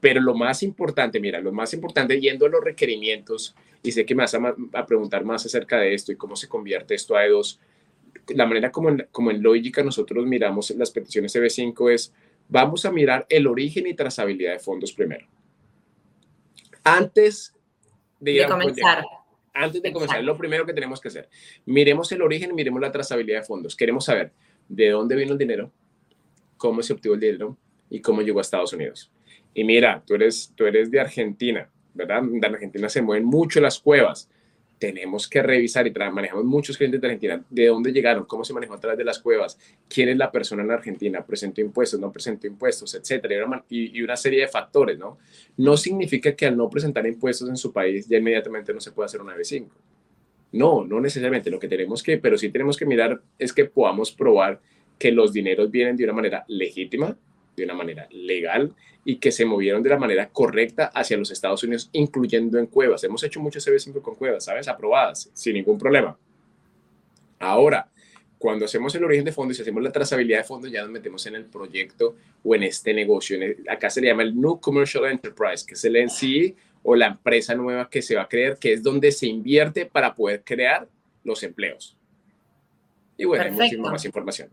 Pero 0.00 0.20
lo 0.20 0.34
más 0.34 0.62
importante, 0.62 1.20
mira, 1.20 1.40
lo 1.40 1.52
más 1.52 1.74
importante, 1.74 2.18
yendo 2.18 2.46
a 2.46 2.48
los 2.48 2.64
requerimientos, 2.64 3.54
y 3.82 3.92
sé 3.92 4.06
que 4.06 4.14
me 4.14 4.22
vas 4.22 4.34
a, 4.34 4.56
a 4.72 4.86
preguntar 4.86 5.24
más 5.24 5.44
acerca 5.44 5.78
de 5.78 5.94
esto 5.94 6.10
y 6.10 6.16
cómo 6.16 6.36
se 6.36 6.48
convierte 6.48 6.94
esto 6.94 7.16
a 7.16 7.26
E2, 7.26 7.58
la 8.28 8.46
manera 8.46 8.72
como 8.72 8.88
en, 8.88 9.06
como 9.12 9.30
en 9.30 9.42
lógica 9.42 9.82
nosotros 9.82 10.24
miramos 10.26 10.70
las 10.70 10.90
peticiones 10.90 11.34
EB5 11.36 11.92
es, 11.92 12.14
vamos 12.48 12.84
a 12.86 12.92
mirar 12.92 13.26
el 13.28 13.46
origen 13.46 13.86
y 13.86 13.94
trazabilidad 13.94 14.52
de 14.52 14.58
fondos 14.58 14.92
primero. 14.92 15.26
Antes 16.82 17.54
de, 18.20 18.46
comenzar. 18.46 19.04
Antes 19.52 19.82
de 19.82 19.92
comenzar, 19.92 20.22
lo 20.22 20.36
primero 20.36 20.64
que 20.64 20.72
tenemos 20.72 21.00
que 21.00 21.08
hacer. 21.08 21.28
Miremos 21.66 22.10
el 22.12 22.22
origen 22.22 22.54
miremos 22.54 22.80
la 22.80 22.92
trazabilidad 22.92 23.40
de 23.40 23.46
fondos. 23.46 23.76
Queremos 23.76 24.04
saber 24.04 24.32
de 24.68 24.90
dónde 24.90 25.16
vino 25.16 25.32
el 25.32 25.38
dinero, 25.38 25.72
cómo 26.56 26.82
se 26.82 26.92
obtuvo 26.92 27.14
el 27.14 27.20
dinero 27.20 27.56
y 27.88 28.00
cómo 28.00 28.22
llegó 28.22 28.38
a 28.38 28.42
Estados 28.42 28.72
Unidos. 28.72 29.10
Y 29.52 29.64
mira, 29.64 30.02
tú 30.06 30.14
eres, 30.14 30.52
tú 30.54 30.66
eres 30.66 30.90
de 30.90 31.00
Argentina, 31.00 31.68
¿verdad? 31.94 32.18
En 32.18 32.44
Argentina 32.44 32.88
se 32.88 33.02
mueven 33.02 33.24
mucho 33.24 33.60
las 33.60 33.80
cuevas 33.80 34.30
tenemos 34.80 35.28
que 35.28 35.42
revisar 35.42 35.86
y 35.86 35.92
manejamos 35.92 36.42
muchos 36.46 36.78
clientes 36.78 36.98
de 37.02 37.06
Argentina, 37.06 37.44
de 37.50 37.66
dónde 37.66 37.92
llegaron, 37.92 38.24
cómo 38.24 38.44
se 38.44 38.54
manejó 38.54 38.74
a 38.74 38.80
través 38.80 38.96
de 38.96 39.04
las 39.04 39.18
cuevas, 39.18 39.58
quién 39.86 40.08
es 40.08 40.16
la 40.16 40.32
persona 40.32 40.62
en 40.62 40.70
Argentina, 40.70 41.24
presentó 41.24 41.60
impuestos, 41.60 42.00
no 42.00 42.10
presentó 42.10 42.46
impuestos, 42.46 42.94
etcétera, 42.94 43.62
y 43.68 44.02
una, 44.02 44.16
serie 44.16 44.40
de 44.40 44.48
factores, 44.48 44.98
¿no? 44.98 45.18
No 45.58 45.76
significa 45.76 46.34
que 46.34 46.46
al 46.46 46.56
no 46.56 46.70
presentar 46.70 47.06
impuestos 47.06 47.50
en 47.50 47.58
su 47.58 47.74
país 47.74 48.08
ya 48.08 48.16
inmediatamente 48.16 48.72
no 48.72 48.80
se 48.80 48.90
pueda 48.90 49.04
hacer 49.04 49.20
una 49.20 49.36
B5. 49.36 49.68
No, 50.52 50.84
no 50.84 50.98
necesariamente. 50.98 51.50
Lo 51.50 51.58
que 51.58 51.68
tenemos 51.68 52.02
que, 52.02 52.16
pero 52.16 52.38
sí 52.38 52.48
tenemos 52.48 52.78
que 52.78 52.86
mirar 52.86 53.20
es 53.38 53.52
que 53.52 53.66
podamos 53.66 54.10
probar 54.10 54.60
que 54.98 55.12
los 55.12 55.32
dineros 55.32 55.70
vienen 55.70 55.96
de 55.96 56.04
una 56.04 56.14
manera 56.14 56.44
legítima, 56.48 57.16
de 57.60 57.66
una 57.66 57.74
manera 57.74 58.08
legal 58.10 58.74
y 59.04 59.16
que 59.16 59.32
se 59.32 59.44
movieron 59.44 59.82
de 59.82 59.90
la 59.90 59.98
manera 59.98 60.28
correcta 60.28 60.86
hacia 60.94 61.16
los 61.16 61.30
Estados 61.30 61.62
Unidos, 61.62 61.88
incluyendo 61.92 62.58
en 62.58 62.66
cuevas. 62.66 63.02
Hemos 63.04 63.22
hecho 63.22 63.40
muchos 63.40 63.66
CB5 63.66 64.02
con 64.02 64.14
cuevas, 64.14 64.44
¿sabes? 64.44 64.68
Aprobadas, 64.68 65.30
sin 65.32 65.54
ningún 65.54 65.78
problema. 65.78 66.16
Ahora, 67.38 67.88
cuando 68.38 68.64
hacemos 68.64 68.94
el 68.94 69.04
origen 69.04 69.24
de 69.24 69.32
fondos 69.32 69.58
y 69.58 69.62
hacemos 69.62 69.82
la 69.82 69.92
trazabilidad 69.92 70.38
de 70.38 70.44
fondos, 70.44 70.70
ya 70.70 70.82
nos 70.82 70.90
metemos 70.90 71.26
en 71.26 71.34
el 71.34 71.44
proyecto 71.44 72.16
o 72.42 72.54
en 72.54 72.62
este 72.62 72.92
negocio. 72.94 73.38
acá 73.68 73.90
se 73.90 74.00
le 74.00 74.08
llama 74.08 74.22
el 74.22 74.38
New 74.38 74.60
Commercial 74.60 75.04
Enterprise, 75.06 75.64
que 75.66 75.74
es 75.74 75.84
el 75.84 76.04
NCE 76.04 76.54
o 76.82 76.96
la 76.96 77.06
empresa 77.06 77.54
nueva 77.54 77.88
que 77.90 78.02
se 78.02 78.16
va 78.16 78.22
a 78.22 78.28
crear, 78.28 78.58
que 78.58 78.72
es 78.72 78.82
donde 78.82 79.12
se 79.12 79.26
invierte 79.26 79.86
para 79.86 80.14
poder 80.14 80.42
crear 80.44 80.88
los 81.24 81.42
empleos. 81.42 81.96
Y 83.16 83.26
bueno, 83.26 83.44
hay 83.44 83.50
muchísima 83.50 83.90
más 83.90 84.04
información. 84.04 84.48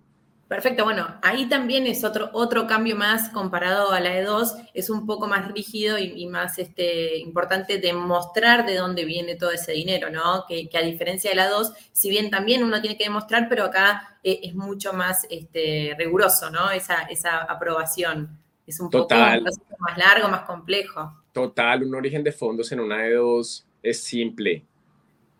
Perfecto, 0.47 0.85
bueno, 0.85 1.05
ahí 1.23 1.49
también 1.49 1.87
es 1.87 2.05
otro, 2.05 2.29
otro 2.31 2.67
cambio 2.67 2.95
más 2.95 3.29
comparado 3.29 3.91
a 3.91 3.99
la 3.99 4.17
E2, 4.17 4.69
es 4.73 4.89
un 4.89 5.05
poco 5.05 5.27
más 5.27 5.51
rígido 5.51 5.99
y, 5.99 6.25
más 6.27 6.57
este, 6.57 7.17
importante 7.17 7.79
demostrar 7.79 8.65
de 8.65 8.75
dónde 8.75 9.03
viene 9.03 9.35
todo 9.35 9.51
ese 9.51 9.73
dinero, 9.73 10.09
¿no? 10.09 10.45
Que, 10.47 10.69
a 10.73 10.81
diferencia 10.81 11.31
de 11.31 11.35
la 11.35 11.49
2, 11.49 11.73
si 11.91 12.09
bien 12.09 12.29
también 12.29 12.63
uno 12.63 12.79
tiene 12.79 12.97
que 12.97 13.03
demostrar, 13.03 13.49
pero 13.49 13.65
acá 13.65 14.19
eh, 14.23 14.39
es 14.43 14.55
mucho 14.55 14.93
más 14.93 15.27
este, 15.29 15.93
riguroso, 15.97 16.49
¿no? 16.49 16.71
Esa, 16.71 17.01
esa 17.03 17.39
aprobación. 17.39 18.39
Es 18.65 18.79
un 18.79 18.89
poco 18.89 19.15
más 19.15 19.97
largo, 19.97 20.29
más 20.29 20.43
complejo. 20.43 21.23
Total, 21.33 21.83
un 21.83 21.93
origen 21.93 22.23
de 22.23 22.31
fondos 22.31 22.71
en 22.71 22.79
una 22.79 23.05
E2 23.05 23.65
es 23.83 24.01
simple, 24.01 24.65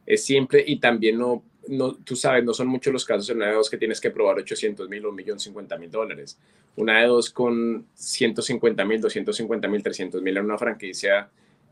es 0.05 0.25
simple 0.25 0.63
y 0.65 0.79
también 0.79 1.17
no 1.17 1.43
no, 1.69 1.95
tú 1.95 2.15
sabes, 2.15 2.43
no 2.43 2.53
son 2.53 2.67
muchos 2.67 2.93
los 2.93 3.05
casos 3.05 3.29
en 3.29 3.37
una 3.37 3.47
de 3.47 3.53
dos 3.53 3.69
que 3.69 3.77
tienes 3.77 3.99
que 4.01 4.11
probar 4.11 4.37
800 4.37 4.89
mil 4.89 5.05
o 5.05 5.11
1.050.000 5.11 5.79
mil 5.79 5.91
dólares. 5.91 6.37
Una 6.75 6.99
de 7.01 7.07
dos 7.07 7.29
con 7.29 7.85
150 7.93 8.85
mil, 8.85 9.01
250 9.01 9.67
mil, 9.67 9.83
300 9.83 10.21
mil 10.21 10.37
en 10.37 10.45
una 10.45 10.57
franquicia 10.57 11.29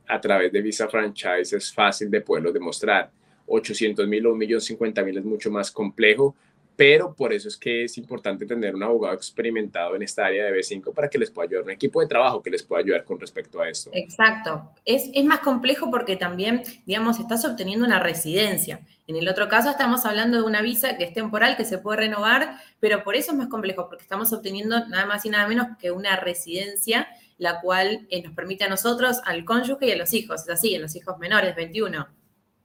a 0.07 0.21
través 0.21 0.51
de 0.51 0.61
Visa 0.61 0.87
Franchise 0.87 1.57
es 1.57 1.73
fácil 1.73 2.09
de 2.09 2.21
poderlo 2.21 2.51
demostrar. 2.51 3.09
800 3.47 4.07
mil 4.07 4.25
o 4.27 4.35
1.050.000 4.35 5.19
es 5.19 5.25
mucho 5.25 5.51
más 5.51 5.71
complejo, 5.71 6.35
pero 6.75 7.13
por 7.13 7.31
eso 7.33 7.47
es 7.47 7.57
que 7.57 7.85
es 7.85 7.97
importante 7.97 8.45
tener 8.45 8.75
un 8.75 8.83
abogado 8.83 9.15
experimentado 9.15 9.95
en 9.95 10.03
esta 10.03 10.25
área 10.25 10.45
de 10.45 10.51
B5 10.51 10.93
para 10.93 11.09
que 11.09 11.17
les 11.17 11.31
pueda 11.31 11.47
ayudar, 11.47 11.63
un 11.63 11.71
equipo 11.71 12.01
de 12.01 12.07
trabajo 12.07 12.41
que 12.41 12.49
les 12.49 12.63
pueda 12.63 12.81
ayudar 12.81 13.03
con 13.03 13.19
respecto 13.19 13.61
a 13.61 13.69
esto. 13.69 13.89
Exacto. 13.93 14.71
Es, 14.83 15.09
es 15.13 15.23
más 15.25 15.39
complejo 15.39 15.89
porque 15.89 16.15
también, 16.15 16.63
digamos, 16.85 17.19
estás 17.19 17.45
obteniendo 17.45 17.85
una 17.85 17.99
residencia. 17.99 18.81
En 19.07 19.15
el 19.15 19.27
otro 19.29 19.47
caso 19.47 19.69
estamos 19.69 20.05
hablando 20.05 20.37
de 20.37 20.43
una 20.43 20.61
visa 20.61 20.97
que 20.97 21.05
es 21.05 21.13
temporal, 21.13 21.55
que 21.55 21.65
se 21.65 21.77
puede 21.77 21.99
renovar, 21.99 22.57
pero 22.79 23.03
por 23.03 23.15
eso 23.15 23.31
es 23.31 23.37
más 23.37 23.47
complejo, 23.47 23.87
porque 23.87 24.03
estamos 24.03 24.33
obteniendo 24.33 24.87
nada 24.87 25.05
más 25.05 25.25
y 25.25 25.29
nada 25.29 25.47
menos 25.47 25.67
que 25.79 25.91
una 25.91 26.15
residencia, 26.17 27.07
la 27.37 27.61
cual 27.61 28.07
eh, 28.09 28.23
nos 28.23 28.33
permite 28.33 28.63
a 28.63 28.69
nosotros, 28.69 29.21
al 29.25 29.45
cónyuge 29.45 29.87
y 29.87 29.91
a 29.91 29.97
los 29.97 30.13
hijos. 30.13 30.41
Es 30.41 30.49
así, 30.49 30.75
a 30.75 30.79
los 30.79 30.95
hijos 30.95 31.17
menores, 31.19 31.55
21. 31.55 32.07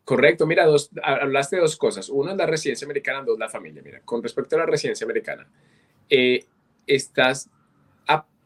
Correcto, 0.05 0.47
mira, 0.47 0.67
dos, 0.67 0.91
hablaste 1.03 1.57
de 1.57 1.63
dos 1.63 1.77
cosas. 1.77 2.09
Una 2.09 2.33
es 2.33 2.37
la 2.37 2.47
residencia 2.47 2.85
americana, 2.85 3.23
dos 3.25 3.39
la 3.39 3.49
familia. 3.49 3.83
Mira, 3.83 4.01
con 4.01 4.23
respecto 4.23 4.57
a 4.57 4.61
la 4.61 4.67
residencia 4.67 5.05
americana, 5.05 5.49
eh, 6.09 6.45
estás 6.87 7.49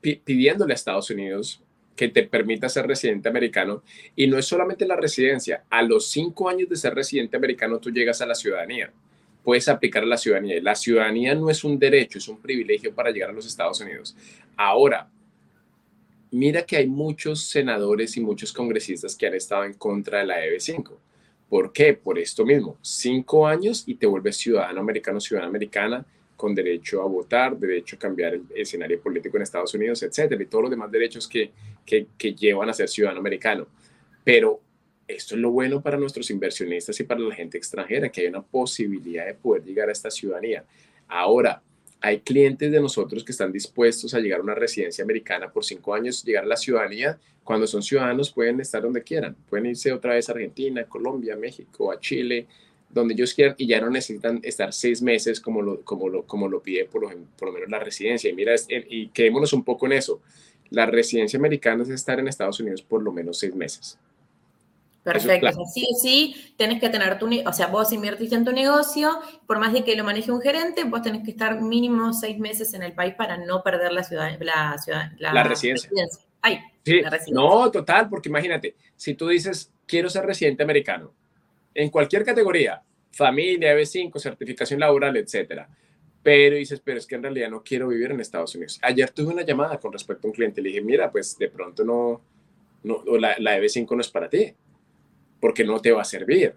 pidiéndole 0.01 0.75
a 0.75 0.77
Estados 0.77 1.09
Unidos 1.09 1.63
que 1.97 2.09
te 2.09 2.25
permita 2.25 2.69
ser 2.69 2.87
residente 2.87 3.29
americano 3.29 3.83
y 4.15 4.27
no 4.27 4.37
es 4.37 4.45
solamente 4.45 4.87
la 4.87 4.97
residencia. 4.97 5.65
A 5.71 5.83
los 5.83 6.09
cinco 6.09 6.49
años 6.49 6.69
de 6.69 6.77
ser 6.77 6.95
residente 6.95 7.37
americano 7.37 7.79
tú 7.79 7.91
llegas 7.91 8.21
a 8.21 8.27
la 8.27 8.35
ciudadanía. 8.35 8.93
Puedes 9.43 9.69
aplicar 9.69 10.03
a 10.03 10.07
la 10.07 10.19
ciudadanía. 10.19 10.61
La 10.61 10.75
ciudadanía 10.75 11.35
no 11.35 11.49
es 11.49 11.65
un 11.65 11.79
derecho, 11.79 12.19
es 12.19 12.29
un 12.29 12.39
privilegio 12.41 12.95
para 12.95 13.11
llegar 13.11 13.31
a 13.31 13.33
los 13.33 13.47
Estados 13.47 13.81
Unidos. 13.81 14.15
Ahora, 14.57 15.09
mira 16.31 16.67
que 16.67 16.77
hay 16.77 16.87
muchos 16.87 17.45
senadores 17.45 18.17
y 18.17 18.21
muchos 18.21 18.53
congresistas 18.53 19.17
que 19.17 19.27
han 19.27 19.35
estado 19.35 19.65
en 19.65 19.75
contra 19.75 20.19
de 20.19 20.27
la 20.27 20.45
EB5 20.45 20.99
¿Por 21.49 21.73
qué? 21.73 21.95
Por 21.95 22.19
esto 22.19 22.45
mismo. 22.45 22.79
Cinco 22.83 23.47
años 23.47 23.85
y 23.87 23.95
te 23.95 24.07
vuelves 24.07 24.37
ciudadano 24.37 24.81
americano, 24.81 25.21
ciudadana 25.21 25.49
americana, 25.49 26.05
con 26.37 26.55
derecho 26.55 27.03
a 27.03 27.07
votar, 27.07 27.57
derecho 27.57 27.97
a 27.97 27.99
cambiar 27.99 28.35
el 28.35 28.45
escenario 28.55 29.01
político 29.01 29.37
en 29.37 29.45
Estados 29.45 29.73
Unidos, 29.75 30.03
etcétera, 30.03 30.43
y 30.43 30.47
todos 30.47 30.63
los 30.63 30.71
demás 30.71 30.91
derechos 30.91 31.29
que, 31.29 31.53
que, 31.87 32.07
que 32.19 32.35
llevan 32.35 32.69
a 32.69 32.73
ser 32.73 32.89
ciudadano 32.89 33.21
americano. 33.21 33.67
Pero 34.25 34.61
esto 35.07 35.35
es 35.35 35.41
lo 35.41 35.51
bueno 35.51 35.81
para 35.81 35.97
nuestros 35.97 36.31
inversionistas 36.31 36.99
y 36.99 37.05
para 37.05 37.21
la 37.21 37.35
gente 37.35 37.59
extranjera, 37.59 38.09
que 38.09 38.23
hay 38.23 38.27
una 38.27 38.43
posibilidad 38.43 39.27
de 39.27 39.35
poder 39.35 39.63
llegar 39.63 39.89
a 39.89 39.93
esta 39.93 40.11
ciudadanía. 40.11 40.65
Ahora, 41.07 41.63
hay 42.01 42.21
clientes 42.21 42.71
de 42.71 42.81
nosotros 42.81 43.25
que 43.25 43.33
están 43.33 43.53
dispuestos 43.53 44.13
a 44.15 44.21
llegar 44.21 44.41
a 44.41 44.43
una 44.43 44.55
residencia 44.55 45.03
americana 45.03 45.51
por 45.51 45.65
cinco 45.65 45.95
años, 45.95 46.23
llegar 46.23 46.45
a 46.45 46.49
la 46.49 46.57
ciudadanía. 46.57 47.19
Cuando 47.43 47.67
son 47.67 47.83
ciudadanos 47.83 48.31
pueden 48.31 48.61
estar 48.61 48.83
donde 48.83 49.03
quieran. 49.03 49.37
Pueden 49.49 49.67
irse 49.67 49.93
otra 49.93 50.15
vez 50.15 50.29
a 50.29 50.33
Argentina, 50.33 50.85
Colombia, 50.85 51.37
México, 51.37 51.91
a 51.91 51.99
Chile, 51.99 52.47
donde 52.91 53.15
ellos 53.15 53.35
quieran 53.35 53.55
y 53.59 53.67
ya 53.67 53.81
no 53.81 53.91
necesitan 53.91 54.41
estar 54.43 54.73
seis 54.73 55.03
meses 55.03 55.41
como 55.41 55.63
lo, 55.63 55.81
como 55.83 56.09
lo, 56.09 56.25
como 56.27 56.49
lo 56.49 56.63
pide 56.63 56.85
por 56.85 57.03
lo, 57.03 57.53
menos 57.53 57.71
la 57.71 57.79
residencia. 57.79 58.31
Y 58.31 58.35
mira, 58.35 58.55
y 58.69 59.09
quedémonos 59.09 59.53
un 59.53 59.65
poco 59.65 59.87
en 59.87 59.93
eso. 59.93 60.21
La 60.71 60.87
residencia 60.87 61.39
americana 61.39 61.83
es 61.83 61.91
estar 61.91 62.19
en 62.19 62.29
Estados 62.29 62.61
Unidos 62.61 62.83
por 62.83 63.03
lo 63.03 63.13
menos 63.13 63.39
seis 63.39 63.55
meses. 63.55 63.99
Perfecto. 65.05 65.67
sí 65.67 65.87
o 65.93 65.99
sí, 65.99 66.55
tenés 66.57 66.81
que 66.81 66.89
tener 66.89 67.19
tu, 67.19 67.29
o 67.47 67.53
sea, 67.53 67.67
vos 67.67 67.93
invertiste 67.93 68.37
en 68.37 68.45
tu 68.45 68.53
negocio, 68.53 69.11
por 69.47 69.59
más 69.59 69.75
de 69.75 69.85
que 69.85 69.95
lo 69.97 70.03
maneje 70.03 70.33
un 70.33 70.41
gerente, 70.41 70.85
vos 70.85 71.03
tenés 71.03 71.23
que 71.23 71.31
estar 71.31 71.61
mínimo 71.61 72.15
seis 72.15 72.39
meses 72.39 72.73
en 72.73 72.83
el 72.83 72.95
país 72.95 73.15
para 73.15 73.37
no 73.37 73.63
perder 73.63 73.93
la 73.93 74.03
ciudad, 74.03 74.35
la, 74.41 74.79
ciudad, 74.79 75.13
la, 75.19 75.43
residencia. 75.43 75.91
Ay, 76.41 76.59
la 76.87 77.11
residencia. 77.11 77.35
No, 77.35 77.71
total, 77.71 78.09
porque 78.09 78.31
imagínate, 78.31 78.77
si 78.97 79.13
tú 79.13 79.29
dices, 79.29 79.71
quiero 79.87 80.09
ser 80.09 80.25
residente 80.25 80.63
americano, 80.63 81.13
en 81.75 81.91
cualquier 81.91 82.25
categoría, 82.25 82.83
familia, 83.13 83.75
B5, 83.75 84.19
certificación 84.19 84.81
laboral, 84.81 85.19
etcétera, 85.19 85.69
pero 86.23 86.57
dices, 86.57 86.81
pero 86.83 86.99
es 86.99 87.07
que 87.07 87.17
en 87.17 87.25
realidad 87.25 87.51
no 87.51 87.63
quiero 87.63 87.89
vivir 87.89 88.11
en 88.11 88.21
Estados 88.21 88.55
Unidos. 88.55 88.79
Ayer 88.81 89.11
tuve 89.11 89.35
una 89.35 89.43
llamada 89.43 89.79
con 89.79 89.93
respecto 89.93 90.27
a 90.27 90.31
un 90.31 90.35
cliente, 90.35 90.63
le 90.63 90.71
dije, 90.71 90.81
mira, 90.81 91.13
pues 91.13 91.37
de 91.37 91.51
pronto 91.51 91.85
no, 91.85 92.23
no 92.85 93.05
la, 93.19 93.37
la 93.39 93.59
EB5 93.59 93.95
no 93.95 94.01
es 94.01 94.09
para 94.09 94.31
ti 94.31 94.55
porque 95.45 95.63
no 95.63 95.79
te 95.79 95.93
va 95.93 96.01
a 96.01 96.07
servir. 96.07 96.55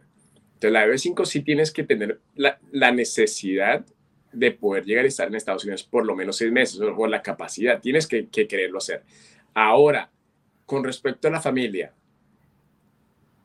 Entonces, 0.53 0.71
la 0.71 0.87
EB5 0.87 1.25
sí 1.25 1.41
tienes 1.41 1.71
que 1.71 1.83
tener 1.83 2.21
la, 2.35 2.57
necesidad 2.93 3.85
de 4.31 4.51
poder 4.51 4.85
llegar 4.85 5.03
a 5.03 5.09
estar 5.09 5.27
en 5.27 5.35
Estados 5.35 5.65
Unidos 5.65 5.83
por 5.83 6.05
lo 6.05 6.15
menos 6.15 6.37
seis 6.37 6.53
meses, 6.53 6.79
o, 6.79 7.05
la 7.05 7.21
capacidad, 7.21 7.81
tienes 7.81 8.07
que, 8.07 8.29
quererlo 8.29 8.77
hacer. 8.77 9.03
Ahora, 9.53 10.09
con 10.65 10.85
respecto 10.85 11.27
a 11.27 11.31
la 11.31 11.41
familia, 11.41 11.91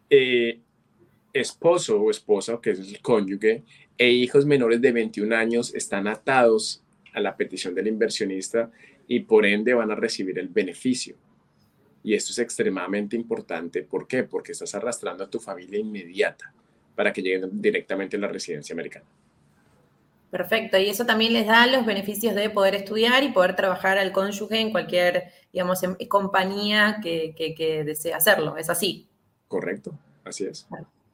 eh, 0.09 0.61
esposo 1.33 2.01
o 2.01 2.13
esposa, 2.13 2.61
que 2.63 2.71
es 2.71 2.79
el 2.79 3.01
cónyuge, 3.01 3.65
e 3.99 4.13
hijos 4.13 4.47
menores 4.47 4.81
de 4.81 4.93
21 4.93 5.35
años 5.35 5.75
están 5.75 6.07
atados 6.07 6.85
a 7.15 7.19
la 7.19 7.37
petición 7.37 7.75
del 7.75 7.89
inversionista 7.89 8.71
y 9.09 9.19
por 9.19 9.45
ende 9.45 9.75
van 9.75 9.91
a 9.91 9.97
recibir 9.97 10.39
el 10.39 10.47
beneficio. 10.47 11.17
Y 12.03 12.15
esto 12.15 12.33
es 12.33 12.39
extremadamente 12.39 13.17
importante. 13.17 13.83
¿Por 13.83 14.07
qué? 14.07 14.25
Porque 14.25 14.53
estás 14.53 14.75
arrastrando 14.75 15.25
a 15.25 15.31
tu 15.31 15.39
familia 15.39 15.79
inmediata 15.79 16.53
para 16.95 17.13
que 17.13 17.23
lleguen 17.23 17.61
directamente 17.61 18.17
a 18.17 18.21
la 18.21 18.29
residencia 18.29 18.75
americana. 18.75 19.07
Perfecto, 20.31 20.79
y 20.79 20.89
eso 20.89 21.05
también 21.05 21.35
les 21.35 21.47
da 21.47 21.67
los 21.67 21.85
beneficios 21.85 22.35
de 22.35 22.49
poder 22.49 22.75
estudiar 22.75 23.23
y 23.23 23.29
poder 23.29 23.55
trabajar 23.55 23.99
al 23.99 24.13
cónyuge 24.13 24.61
en 24.61 24.71
cualquier, 24.71 25.31
digamos, 25.53 25.81
compañía 26.09 27.01
que, 27.03 27.35
que, 27.37 27.85
desee 27.85 28.15
hacerlo. 28.15 28.57
¿Es 28.57 28.71
así? 28.71 29.07
Correcto, 29.47 29.93
así 30.25 30.45
es. 30.45 30.67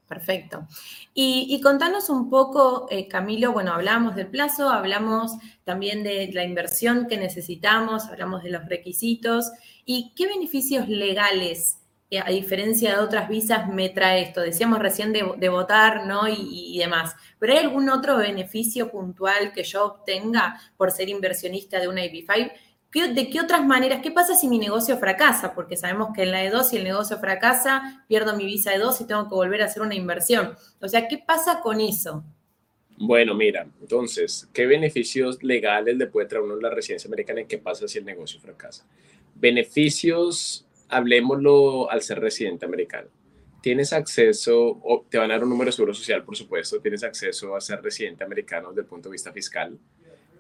Perfecto. 0.09 0.69
Y, 1.13 1.61
contanos 1.63 2.09
un 2.11 2.31
poco, 2.31 2.87
eh, 2.91 3.09
Camilo, 3.09 3.53
bueno, 3.53 3.73
hablamos 3.73 4.15
del 4.15 4.29
plazo, 4.29 4.71
hablamos 4.71 5.33
también 5.65 6.05
de 6.05 6.31
la 6.33 6.45
inversión 6.45 7.09
que 7.09 7.19
necesitamos, 7.19 8.07
hablamos 8.07 8.45
de 8.45 8.51
los 8.51 8.67
requisitos 8.67 9.51
y 9.91 10.13
qué 10.15 10.27
beneficios 10.27 10.87
legales, 10.87 11.79
eh, 12.11 12.19
a 12.19 12.29
diferencia 12.29 12.95
de 12.95 13.03
otras 13.03 13.27
visas, 13.27 13.71
me 13.73 13.89
trae 13.89 14.21
esto. 14.21 14.43
Decíamos 14.43 14.81
recién 14.81 15.15
de, 15.15 15.49
votar, 15.49 16.07
¿no? 16.07 16.29
Y, 16.29 16.77
demás. 16.79 17.17
Pero 17.39 17.55
¿hay 17.55 17.61
algún 17.61 17.89
otro 17.89 18.19
beneficio 18.19 18.91
puntual 18.91 19.51
que 19.55 19.65
yo 19.65 19.87
obtenga 19.87 20.61
por 20.77 20.91
ser 20.91 21.09
inversionista 21.09 21.81
de 21.81 21.89
una 21.89 22.05
IP5? 22.05 22.53
¿De 23.15 23.31
qué 23.31 23.41
otras 23.41 23.65
maneras? 23.65 24.01
¿Qué 24.03 24.11
pasa 24.11 24.35
si 24.35 24.47
mi 24.47 24.59
negocio 24.59 24.99
fracasa? 24.99 25.55
Porque 25.55 25.79
sabemos 25.79 26.11
que 26.15 26.25
en 26.25 26.33
la 26.33 26.45
E2, 26.45 26.65
si 26.65 26.77
el 26.77 26.85
negocio 26.85 27.19
fracasa, 27.19 28.05
pierdo 28.09 28.37
mi 28.37 28.45
visa 28.45 28.75
E2 28.75 29.01
y 29.01 29.07
tengo 29.07 29.27
que 29.27 29.35
volver 29.35 29.63
a 29.63 29.65
hacer 29.65 29.81
una 29.81 29.95
inversión. 29.95 30.55
O 30.83 30.89
sea, 30.89 31.09
¿qué 31.09 31.17
pasa 31.17 31.61
con 31.63 31.81
eso? 31.81 32.23
Bueno, 32.99 33.35
mira, 33.35 33.67
entonces, 33.81 34.49
¿qué 34.53 34.67
beneficios 34.67 35.43
legales 35.43 35.97
le 35.97 36.09
puede 36.09 36.27
traer 36.27 36.45
uno 36.45 36.57
la 36.57 36.69
residencia 36.69 37.09
americana 37.09 37.41
y 37.41 37.47
qué 37.47 37.57
pasa 37.57 37.89
si 37.89 37.97
el 37.97 38.05
negocio 38.05 38.39
fracasa? 38.39 38.85
Beneficios, 39.39 40.67
hablemoslo 40.89 41.91
al 41.91 42.03
ser 42.03 42.21
residente 42.21 42.67
americano. 42.67 43.09
Tienes 43.63 43.93
acceso, 43.93 44.81
o 44.83 45.05
te 45.09 45.19
van 45.19 45.31
a 45.31 45.35
dar 45.35 45.45
un 45.45 45.51
número 45.51 45.69
de 45.69 45.73
seguro 45.73 45.95
social, 45.95 46.25
por 46.25 46.37
supuesto, 46.37 46.81
tienes 46.81 47.03
acceso 47.03 47.57
a 47.57 47.61
ser 47.61 47.83
residente 47.83 48.25
americano 48.25 48.69
desde 48.71 48.83
el 48.83 48.87
punto 48.87 49.09
de 49.09 49.15
vista 49.15 49.33
fiscal 49.33 49.79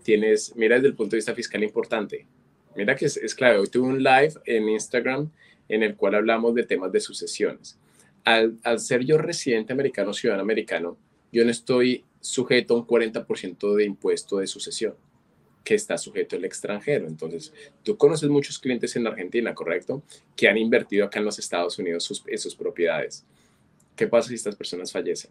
tienes, 0.08 0.56
mira 0.56 0.76
desde 0.76 0.88
el 0.88 0.94
punto 0.94 1.10
de 1.10 1.18
vista 1.18 1.34
fiscal 1.34 1.62
importante. 1.62 2.26
Mira 2.74 2.96
que 2.96 3.04
es, 3.04 3.34
clave. 3.34 3.58
Hoy 3.58 3.68
tuve 3.68 3.88
un 3.88 4.02
live 4.02 4.32
en 4.46 4.66
Instagram 4.66 5.30
en 5.68 5.82
el 5.82 5.96
cual 5.96 6.14
hablamos 6.14 6.54
de 6.54 6.62
temas 6.62 6.90
de 6.92 7.00
sucesiones. 7.00 7.78
Al, 8.24 8.58
ser 8.78 9.04
yo 9.04 9.18
residente 9.18 9.74
americano, 9.74 10.14
ciudadano 10.14 10.42
americano, 10.42 10.96
yo 11.30 11.44
no 11.44 11.50
estoy 11.50 12.06
sujeto 12.20 12.72
a 12.72 12.78
un 12.78 12.86
40% 12.86 13.74
de 13.74 13.84
impuesto 13.84 14.38
de 14.38 14.46
sucesión 14.46 14.94
que 15.68 15.74
está 15.74 15.98
sujeto 15.98 16.34
el 16.34 16.46
extranjero. 16.46 17.06
Entonces, 17.06 17.52
tú 17.82 17.94
conoces 17.98 18.30
muchos 18.30 18.58
clientes 18.58 18.96
en 18.96 19.06
Argentina, 19.06 19.54
¿correcto? 19.54 20.02
Que 20.34 20.48
han 20.48 20.56
invertido 20.56 21.04
acá 21.04 21.18
en 21.18 21.26
los 21.26 21.38
Estados 21.38 21.78
Unidos 21.78 22.04
sus, 22.04 22.24
en 22.26 22.38
sus 22.38 22.54
propiedades. 22.54 23.22
¿Qué 23.94 24.06
pasa 24.06 24.30
si 24.30 24.36
estas 24.36 24.56
personas 24.56 24.90
fallecen? 24.90 25.30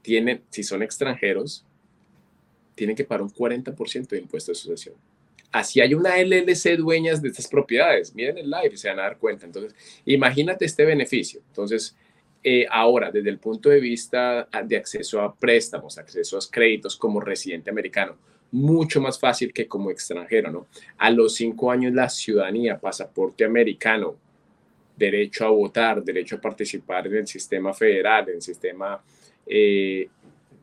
Tienen, 0.00 0.40
si 0.48 0.62
son 0.62 0.82
extranjeros, 0.82 1.66
tienen 2.74 2.96
que 2.96 3.04
pagar 3.04 3.20
un 3.20 3.30
40% 3.30 4.08
de 4.08 4.18
impuesto 4.20 4.52
de 4.52 4.54
sucesión. 4.54 4.94
Así 5.52 5.82
hay 5.82 5.92
una 5.92 6.16
LLC 6.16 6.78
dueñas 6.78 7.20
de 7.20 7.28
estas 7.28 7.46
propiedades. 7.46 8.14
Miren 8.14 8.38
el 8.38 8.48
live 8.48 8.70
y 8.72 8.78
se 8.78 8.88
van 8.88 9.00
a 9.00 9.02
dar 9.02 9.18
cuenta. 9.18 9.44
Entonces, 9.44 9.74
imagínate 10.06 10.64
este 10.64 10.86
beneficio. 10.86 11.42
Entonces, 11.46 11.94
eh, 12.42 12.64
ahora, 12.70 13.10
desde 13.10 13.28
el 13.28 13.38
punto 13.38 13.68
de 13.68 13.80
vista 13.80 14.48
de 14.64 14.78
acceso 14.78 15.20
a 15.20 15.34
préstamos, 15.34 15.98
acceso 15.98 16.38
a 16.38 16.40
créditos 16.50 16.96
como 16.96 17.20
residente 17.20 17.68
americano, 17.68 18.16
mucho 18.50 19.00
más 19.00 19.18
fácil 19.18 19.52
que 19.52 19.66
como 19.66 19.90
extranjero, 19.90 20.50
¿no? 20.50 20.66
A 20.98 21.10
los 21.10 21.34
cinco 21.34 21.70
años 21.70 21.92
la 21.92 22.08
ciudadanía, 22.08 22.78
pasaporte 22.78 23.44
americano, 23.44 24.16
derecho 24.96 25.46
a 25.46 25.50
votar, 25.50 26.02
derecho 26.02 26.36
a 26.36 26.40
participar 26.40 27.06
en 27.06 27.16
el 27.16 27.26
sistema 27.26 27.72
federal, 27.72 28.28
en 28.28 28.36
el 28.36 28.42
sistema 28.42 29.00
eh, 29.46 30.08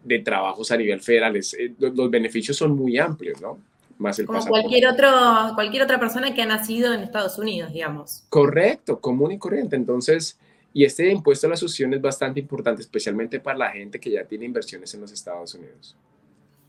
de 0.04 0.20
trabajos 0.20 0.72
a 0.72 0.78
nivel 0.78 1.00
federal. 1.02 1.36
Eh, 1.36 1.74
los 1.80 2.10
beneficios 2.10 2.58
son 2.58 2.76
muy 2.76 2.98
amplios, 2.98 3.42
¿no? 3.42 3.60
Más 3.98 4.20
el 4.20 4.26
Como 4.26 4.46
cualquier, 4.46 4.88
otro, 4.88 5.10
cualquier 5.56 5.84
otra 5.84 6.00
persona 6.00 6.34
que 6.34 6.42
ha 6.42 6.46
nacido 6.46 6.94
en 6.94 7.02
Estados 7.02 7.38
Unidos, 7.38 7.72
digamos. 7.72 8.26
Correcto, 8.28 9.00
común 9.00 9.32
y 9.32 9.38
corriente. 9.38 9.78
Entonces, 9.78 10.38
y 10.74 10.84
este 10.84 11.10
impuesto 11.10 11.48
a 11.48 11.52
la 11.52 11.56
sucesión 11.56 11.94
es 11.94 12.02
bastante 12.02 12.42
importante, 12.42 12.82
especialmente 12.82 13.40
para 13.40 13.58
la 13.58 13.70
gente 13.70 13.98
que 13.98 14.12
ya 14.12 14.26
tiene 14.26 14.44
inversiones 14.44 14.94
en 14.94 15.00
los 15.00 15.12
Estados 15.14 15.54
Unidos. 15.54 15.96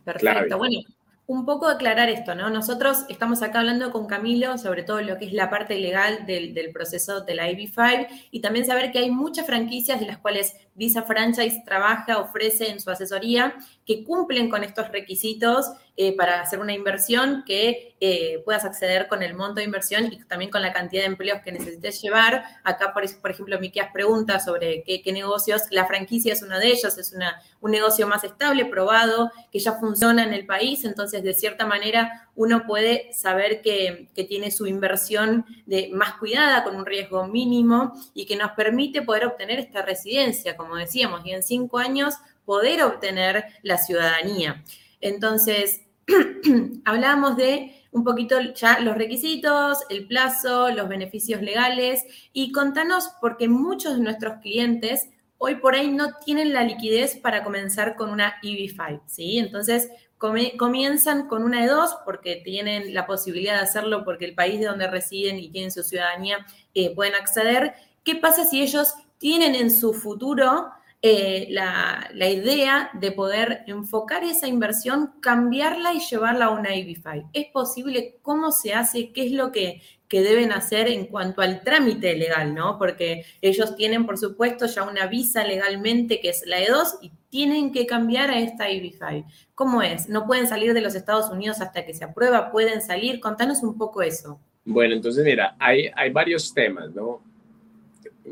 Perfecto. 0.04 0.56
Bueno, 0.56 0.78
un 1.26 1.44
poco 1.44 1.66
aclarar 1.66 2.08
esto, 2.08 2.34
¿no? 2.34 2.50
Nosotros 2.50 3.04
estamos 3.08 3.42
acá 3.42 3.58
hablando 3.58 3.90
con 3.90 4.06
Camilo 4.06 4.58
sobre 4.58 4.84
todo 4.84 5.00
lo 5.00 5.18
que 5.18 5.26
es 5.26 5.32
la 5.32 5.50
parte 5.50 5.76
legal 5.76 6.24
del, 6.24 6.54
del 6.54 6.70
proceso 6.70 7.22
de 7.22 7.34
la 7.34 7.48
AB5 7.48 8.06
y 8.30 8.40
también 8.40 8.64
saber 8.64 8.92
que 8.92 9.00
hay 9.00 9.10
muchas 9.10 9.44
franquicias 9.44 9.98
de 9.98 10.06
las 10.06 10.18
cuales 10.18 10.54
Visa 10.74 11.02
Franchise 11.02 11.62
trabaja, 11.64 12.18
ofrece 12.18 12.70
en 12.70 12.80
su 12.80 12.90
asesoría, 12.90 13.54
que 13.84 14.04
cumplen 14.04 14.48
con 14.48 14.62
estos 14.62 14.88
requisitos 14.92 15.72
eh, 15.96 16.16
para 16.16 16.40
hacer 16.40 16.58
una 16.58 16.72
inversión, 16.72 17.44
que 17.46 17.96
eh, 18.00 18.42
puedas 18.44 18.64
acceder 18.64 19.08
con 19.08 19.22
el 19.22 19.34
monto 19.34 19.54
de 19.56 19.64
inversión 19.64 20.12
y 20.12 20.18
también 20.24 20.50
con 20.50 20.60
la 20.60 20.72
cantidad 20.72 21.02
de 21.02 21.06
empleos 21.06 21.40
que 21.42 21.52
necesites 21.52 22.02
llevar. 22.02 22.44
Acá, 22.64 22.92
por, 22.92 23.04
por 23.20 23.30
ejemplo, 23.30 23.58
Miqueas 23.58 23.90
pregunta 23.92 24.38
sobre 24.38 24.82
qué, 24.84 25.12
negocios, 25.12 25.62
la 25.70 25.86
franquicia 25.86 26.32
es 26.32 26.42
uno 26.42 26.58
de 26.58 26.68
ellos, 26.68 26.98
es 26.98 27.12
una, 27.12 27.40
un 27.60 27.70
negocio 27.70 28.06
más 28.06 28.24
estable, 28.24 28.66
probado, 28.66 29.30
que 29.50 29.58
ya 29.58 29.72
funciona 29.72 30.24
en 30.24 30.34
el 30.34 30.44
país, 30.44 30.84
entonces 30.84 31.22
de 31.22 31.32
cierta 31.32 31.64
manera 31.66 32.28
uno 32.34 32.66
puede 32.66 33.10
saber 33.12 33.62
que, 33.62 34.08
que 34.14 34.24
tiene 34.24 34.50
su 34.50 34.66
inversión 34.66 35.46
de, 35.64 35.90
más 35.92 36.14
cuidada, 36.14 36.64
con 36.64 36.76
un 36.76 36.84
riesgo 36.84 37.26
mínimo 37.26 37.94
y 38.12 38.26
que 38.26 38.36
nos 38.36 38.52
permite 38.52 39.02
poder 39.02 39.24
obtener 39.24 39.58
esta 39.58 39.82
residencia 39.82 40.26
como 40.56 40.76
decíamos, 40.76 41.24
y 41.24 41.32
en 41.32 41.42
cinco 41.42 41.78
años 41.78 42.14
poder 42.44 42.82
obtener 42.82 43.44
la 43.62 43.78
ciudadanía. 43.78 44.62
Entonces, 45.00 45.82
hablábamos 46.84 47.36
de 47.36 47.72
un 47.90 48.04
poquito 48.04 48.38
ya 48.54 48.78
los 48.80 48.96
requisitos, 48.96 49.78
el 49.88 50.06
plazo, 50.06 50.70
los 50.70 50.88
beneficios 50.88 51.40
legales 51.40 52.04
y 52.32 52.52
contanos 52.52 53.10
porque 53.20 53.48
muchos 53.48 53.96
de 53.96 54.02
nuestros 54.02 54.40
clientes 54.42 55.08
hoy 55.38 55.56
por 55.56 55.74
ahí 55.74 55.90
no 55.90 56.14
tienen 56.24 56.52
la 56.52 56.64
liquidez 56.64 57.16
para 57.16 57.42
comenzar 57.42 57.96
con 57.96 58.10
una 58.10 58.36
EB5, 58.42 59.02
¿sí? 59.06 59.38
Entonces, 59.38 59.88
comienzan 60.18 61.28
con 61.28 61.42
una 61.42 61.60
de 61.62 61.68
dos 61.68 61.96
porque 62.04 62.40
tienen 62.42 62.94
la 62.94 63.06
posibilidad 63.06 63.54
de 63.54 63.60
hacerlo 63.60 64.04
porque 64.04 64.24
el 64.24 64.34
país 64.34 64.60
de 64.60 64.66
donde 64.66 64.88
residen 64.88 65.38
y 65.38 65.50
tienen 65.50 65.70
su 65.70 65.82
ciudadanía 65.82 66.46
eh, 66.74 66.94
pueden 66.94 67.14
acceder. 67.14 67.74
¿Qué 68.02 68.14
pasa 68.14 68.44
si 68.44 68.62
ellos 68.62 68.94
tienen 69.18 69.54
en 69.54 69.70
su 69.70 69.92
futuro 69.92 70.70
eh, 71.02 71.46
la, 71.50 72.10
idea 72.12 72.90
de 72.94 73.12
poder 73.12 73.64
enfocar 73.66 74.24
esa 74.24 74.48
inversión, 74.48 75.12
cambiarla 75.20 75.92
y 75.92 76.00
llevarla 76.00 76.46
a 76.46 76.50
una 76.50 76.70
IB5. 76.70 77.30
¿Es 77.32 77.46
posible? 77.52 78.16
¿Cómo 78.22 78.50
se 78.50 78.74
hace? 78.74 79.12
¿Qué 79.12 79.26
es 79.26 79.32
lo 79.32 79.52
que, 79.52 79.82
deben 80.08 80.52
hacer 80.52 80.88
en 80.88 81.06
cuanto 81.06 81.42
al 81.42 81.62
trámite 81.62 82.16
legal? 82.16 82.54
¿no? 82.54 82.78
Porque 82.78 83.24
ellos 83.42 83.76
tienen, 83.76 84.06
por 84.06 84.18
supuesto, 84.18 84.66
ya 84.66 84.82
una 84.84 85.06
visa 85.06 85.44
legalmente 85.44 86.20
que 86.20 86.30
es 86.30 86.42
la 86.46 86.60
E2 86.60 86.98
y 87.02 87.12
tienen 87.28 87.72
que 87.72 87.86
cambiar 87.86 88.30
a 88.30 88.40
esta 88.40 88.70
IB5. 88.70 89.26
¿Cómo 89.54 89.82
es? 89.82 90.08
¿No 90.08 90.26
pueden 90.26 90.48
salir 90.48 90.72
de 90.74 90.80
los 90.80 90.94
Estados 90.94 91.30
Unidos 91.30 91.60
hasta 91.60 91.84
que 91.84 91.94
se 91.94 92.04
aprueba? 92.04 92.50
¿Pueden 92.50 92.80
salir? 92.80 93.20
Contanos 93.20 93.62
un 93.62 93.76
poco 93.76 94.02
eso. 94.02 94.40
Bueno, 94.64 94.94
entonces 94.94 95.24
mira, 95.24 95.54
hay, 95.58 95.90
hay 95.94 96.10
varios 96.10 96.52
temas, 96.52 96.90
¿no? 96.92 97.22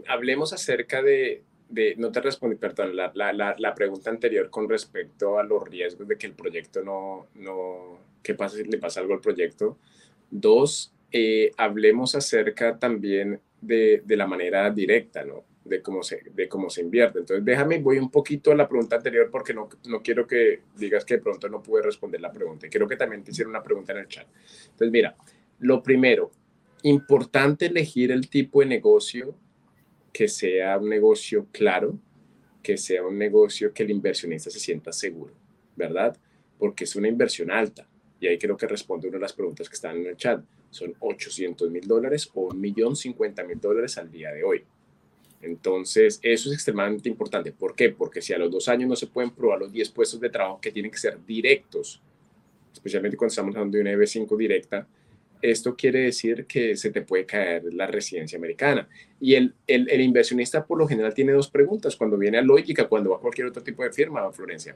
hablemos 0.09 0.53
acerca 0.53 1.03
de, 1.03 1.43
no 1.97 2.13
te 2.13 2.21
respondí, 2.21 2.57
perdón, 2.57 2.97
la, 2.97 3.11
la, 3.15 3.55
la, 3.59 3.75
pregunta 3.75 4.11
anterior 4.11 4.51
con 4.51 4.69
respecto 4.69 5.39
a 5.39 5.43
los 5.43 5.67
riesgos 5.69 6.07
de 6.07 6.17
que 6.17 6.27
el 6.27 6.35
proyecto 6.35 6.83
no, 6.83 7.29
no, 7.35 7.99
¿qué 8.23 8.35
pasa 8.35 8.57
si 8.57 8.65
le 8.65 8.79
pasa 8.79 9.01
algo 9.01 9.15
al 9.15 9.21
proyecto? 9.21 9.79
Dos, 10.31 10.93
eh, 11.11 11.53
hablemos 11.57 12.15
acerca 12.15 12.79
también 12.79 13.41
de, 13.61 14.03
de, 14.05 14.17
la 14.17 14.27
manera 14.27 14.71
directa, 14.71 15.25
¿no? 15.25 15.45
De 15.65 15.81
cómo, 15.81 16.03
se, 16.03 16.23
de 16.35 16.49
cómo 16.49 16.69
se 16.69 16.83
invierte. 16.83 17.21
Entonces, 17.21 17.45
déjame, 17.45 17.79
voy 17.79 17.99
un 17.99 18.11
poquito 18.11 18.53
a 18.53 18.55
la 18.55 18.69
pregunta 18.69 18.97
anterior 18.97 19.31
porque 19.31 19.55
no, 19.55 19.69
no 19.87 20.03
quiero 20.03 20.27
que 20.27 20.61
digas 20.77 21.05
que 21.05 21.15
de 21.15 21.23
pronto 21.23 21.49
no 21.49 21.63
pude 21.63 21.83
responder 21.83 22.21
la 22.21 22.33
pregunta. 22.33 22.69
Quiero 22.69 22.87
que 22.87 22.97
también 22.97 23.25
te 23.25 23.31
hiciera 23.31 23.49
una 23.49 23.63
pregunta 23.63 23.93
en 23.93 23.99
el 23.99 24.09
chat. 24.09 24.27
Entonces, 24.65 24.91
mira, 24.91 25.17
lo 25.61 25.83
primero, 25.83 26.31
importante 26.83 27.67
elegir 27.67 28.13
el 28.13 28.29
tipo 28.29 28.61
de 28.61 28.67
negocio 28.67 29.35
que 30.15 30.29
sea 30.29 30.79
un 30.79 30.89
negocio 30.89 31.49
claro, 31.51 31.99
que 32.63 32.79
sea 32.79 33.05
un 33.05 33.19
negocio 33.19 33.75
que 33.75 33.83
el 33.83 33.91
inversionista 33.91 34.49
se 34.49 34.61
sienta 34.61 34.93
seguro, 34.93 35.35
¿verdad? 35.75 36.17
Porque 36.57 36.85
es 36.85 36.95
una 36.95 37.09
inversión 37.09 37.51
alta. 37.51 37.89
Y 38.21 38.29
ahí 38.29 38.39
creo 38.39 38.57
que 38.57 38.69
responde 38.69 39.09
una 39.09 39.17
de 39.17 39.23
las 39.23 39.33
preguntas 39.33 39.69
que 39.69 39.75
están 39.75 39.97
en 39.97 40.07
el 40.07 40.17
chat. 40.17 40.41
Son 40.71 40.95
800 41.01 41.69
mil 41.69 41.85
dólares 41.87 42.31
o 42.33 42.51
1.050.000 42.51 43.61
dólares 43.61 43.99
al 43.99 44.09
día 44.09 44.31
de 44.31 44.45
hoy. 44.45 44.65
Entonces, 45.43 46.21
eso 46.23 46.49
es 46.49 46.55
extremadamente 46.55 47.09
importante. 47.09 47.51
¿Por 47.51 47.75
qué? 47.75 47.91
Porque 47.91 48.23
si 48.23 48.33
a 48.33 48.39
los 48.39 48.53
dos 48.53 48.69
años 48.69 48.89
no 48.89 48.95
se 48.95 49.09
pueden 49.09 49.33
probar 49.33 49.59
los 49.59 49.73
10 49.73 49.91
puestos 49.91 50.21
de 50.21 50.31
trabajo 50.31 50.61
que 50.61 50.71
tienen 50.71 50.93
que 50.93 50.99
ser 50.99 51.19
directos, 51.27 52.01
especialmente 52.73 53.17
cuando 53.17 53.33
estamos 53.33 53.57
hablando 53.57 53.77
de 53.77 53.83
una 53.83 53.93
EB5 53.93 54.37
directa, 54.39 54.87
esto 55.51 55.77
quiere 55.77 56.01
decir 56.01 56.47
que 56.47 56.75
se 56.75 56.91
te 56.91 57.03
puede 57.03 57.27
caer 57.27 57.65
la 57.75 57.87
residencia 57.87 58.39
americana. 58.39 58.89
Y 59.21 59.35
el, 59.35 59.55
el, 59.67 60.01
inversionista 60.01 60.65
por 60.65 60.79
lo 60.79 60.89
general 60.89 61.13
tiene 61.13 61.33
dos 61.33 61.51
preguntas 61.51 61.97
cuando 61.97 62.17
viene 62.17 62.39
a 62.39 62.43
Lógica, 62.43 62.89
cuando 62.89 63.11
va 63.11 63.17
a 63.17 63.21
cualquier 63.21 63.49
otro 63.49 63.63
tipo 63.63 63.83
de 63.83 63.93
firma, 63.93 64.33
Florencia. 64.33 64.75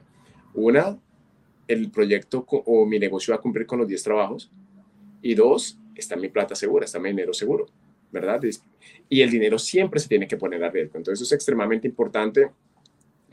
Una, 0.53 0.95
el 1.67 1.89
proyecto 1.89 2.45
o 2.47 2.85
mi 2.85 2.99
negocio 2.99 3.33
va 3.33 3.39
a 3.39 3.41
cumplir 3.41 3.65
con 3.65 3.79
los 3.79 3.87
10 3.87 4.03
trabajos. 4.03 4.51
Y 5.23 5.33
dos, 5.33 5.79
está 5.95 6.15
mi 6.15 6.29
plata 6.29 6.53
segura, 6.53 6.85
está 6.85 6.99
mi 6.99 7.09
dinero 7.09 7.33
seguro, 7.33 7.65
¿verdad? 8.11 8.39
Y 9.09 9.21
el 9.21 9.31
dinero 9.31 9.57
siempre 9.57 9.99
se 9.99 10.07
tiene 10.07 10.27
que 10.27 10.37
poner 10.37 10.63
a 10.63 10.69
riesgo. 10.69 10.97
Entonces 10.97 11.19
eso 11.19 11.33
es 11.33 11.37
extremadamente 11.37 11.87
importante, 11.87 12.51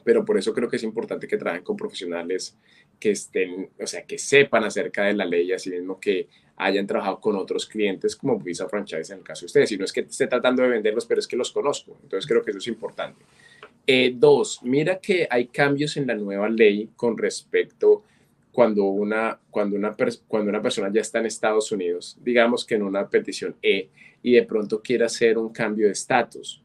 pero 0.05 0.25
por 0.25 0.39
eso 0.39 0.55
creo 0.55 0.71
que 0.71 0.77
es 0.77 0.83
importante 0.83 1.29
que 1.29 1.37
trabajen 1.37 1.65
con 1.65 1.77
profesionales 1.77 2.57
que 2.99 3.11
estén, 3.11 3.69
o 3.79 3.87
sea, 3.87 4.05
que 4.05 4.17
sepan 4.17 4.65
acerca 4.65 5.05
de 5.05 5.13
la 5.13 5.27
ley, 5.27 5.53
así 5.53 5.69
mismo 5.69 6.01
que 6.01 6.29
hayan 6.57 6.87
trabajado 6.87 7.21
con 7.21 7.37
otros 7.37 7.67
clientes 7.67 8.17
como 8.17 8.39
Visa 8.39 8.69
Franchise 8.69 9.13
en 9.13 9.19
el 9.19 9.25
caso 9.25 9.43
de 9.43 9.47
ustedes. 9.47 9.73
Y 9.73 9.79
no 9.79 9.85
es 9.85 9.93
que 9.93 10.01
esté 10.01 10.27
tratando 10.27 10.63
de 10.63 10.69
venderlos, 10.69 11.07
pero 11.07 11.21
es 11.21 11.27
que 11.27 11.37
los 11.37 11.53
conozco. 11.53 11.97
Entonces 12.03 12.27
creo 12.27 12.43
que 12.43 12.51
eso 12.51 12.59
es 12.59 12.69
importante. 12.69 13.25
Eh, 13.87 14.15
dos, 14.17 14.61
mira 14.63 14.99
que 14.99 15.29
hay 15.31 15.47
cambios 15.47 15.97
en 15.97 16.07
la 16.07 16.15
nueva 16.15 16.49
ley 16.49 16.91
con 16.97 17.17
respecto 17.17 18.03
cuando 18.51 18.85
una, 18.85 19.39
cuando, 19.51 19.77
una 19.77 19.95
cuando 20.27 20.49
una 20.49 20.63
persona 20.63 20.91
ya 20.93 21.03
está 21.03 21.19
en 21.19 21.27
Estados 21.27 21.71
Unidos, 21.71 22.17
digamos 22.23 22.65
que 22.65 22.75
en 22.75 22.83
una 22.83 23.09
petición 23.09 23.55
E, 23.63 23.91
y 24.23 24.33
de 24.33 24.43
pronto 24.43 24.81
quiere 24.83 25.05
hacer 25.05 25.39
un 25.39 25.51
cambio 25.51 25.87
de 25.87 25.93
estatus 25.93 26.63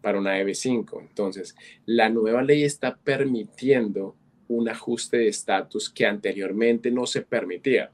para 0.00 0.18
una 0.18 0.40
EB5. 0.40 1.00
Entonces, 1.00 1.54
la 1.84 2.08
nueva 2.08 2.42
ley 2.42 2.64
está 2.64 2.96
permitiendo 2.96 4.14
un 4.48 4.68
ajuste 4.68 5.18
de 5.18 5.28
estatus 5.28 5.90
que 5.90 6.06
anteriormente 6.06 6.90
no 6.90 7.06
se 7.06 7.22
permitía. 7.22 7.90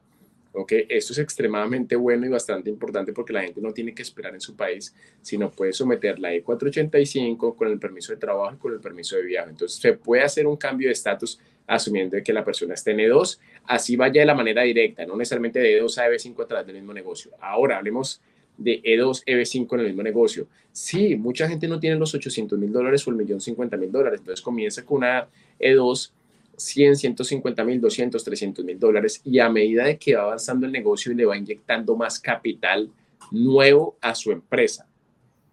¿Ok? 0.53 0.73
Esto 0.89 1.13
es 1.13 1.19
extremadamente 1.19 1.95
bueno 1.95 2.25
y 2.25 2.29
bastante 2.29 2.69
importante 2.69 3.13
porque 3.13 3.33
la 3.33 3.43
gente 3.43 3.61
no 3.61 3.73
tiene 3.73 3.93
que 3.93 4.01
esperar 4.01 4.33
en 4.33 4.41
su 4.41 4.55
país, 4.55 4.93
sino 5.21 5.51
puede 5.51 5.73
someter 5.73 6.19
la 6.19 6.33
E485 6.33 7.55
con 7.55 7.67
el 7.67 7.79
permiso 7.79 8.13
de 8.13 8.17
trabajo 8.17 8.55
y 8.55 8.57
con 8.57 8.73
el 8.73 8.79
permiso 8.79 9.15
de 9.15 9.23
viaje. 9.23 9.49
Entonces, 9.49 9.79
se 9.79 9.93
puede 9.93 10.23
hacer 10.23 10.47
un 10.47 10.57
cambio 10.57 10.87
de 10.87 10.93
estatus 10.93 11.39
asumiendo 11.67 12.17
que 12.23 12.33
la 12.33 12.45
persona 12.45 12.73
esté 12.73 12.91
en 12.91 12.99
E2, 12.99 13.39
así 13.65 13.95
vaya 13.95 14.21
de 14.21 14.25
la 14.25 14.33
manera 14.33 14.63
directa, 14.63 15.05
no 15.05 15.17
necesariamente 15.17 15.59
de 15.59 15.81
E2 15.81 15.97
a 15.97 16.07
EB5 16.09 16.43
a 16.43 16.47
través 16.47 16.67
del 16.67 16.77
mismo 16.77 16.93
negocio. 16.93 17.31
Ahora, 17.41 17.77
hablemos 17.77 18.21
de 18.57 18.81
E2, 18.81 19.23
EB5 19.25 19.73
en 19.73 19.79
el 19.81 19.85
mismo 19.87 20.03
negocio. 20.03 20.47
Sí, 20.71 21.15
mucha 21.15 21.47
gente 21.47 21.67
no 21.67 21.79
tiene 21.79 21.97
los 21.97 22.13
800 22.13 22.57
mil 22.57 22.71
dólares 22.71 23.05
o 23.07 23.11
el 23.11 23.17
millón 23.17 23.41
50 23.41 23.77
mil 23.77 23.91
dólares, 23.91 24.21
entonces 24.21 24.43
comienza 24.43 24.85
con 24.85 24.99
una 24.99 25.27
E2 25.59 26.11
100, 26.57 26.95
150 26.95 27.63
mil, 27.63 27.79
200, 27.79 28.23
300 28.23 28.65
mil 28.65 28.79
dólares 28.79 29.21
y 29.23 29.39
a 29.39 29.49
medida 29.49 29.85
de 29.85 29.97
que 29.97 30.15
va 30.15 30.23
avanzando 30.23 30.65
el 30.65 30.71
negocio 30.71 31.11
y 31.11 31.15
le 31.15 31.25
va 31.25 31.37
inyectando 31.37 31.95
más 31.95 32.19
capital 32.19 32.89
nuevo 33.31 33.95
a 34.01 34.15
su 34.15 34.31
empresa. 34.31 34.87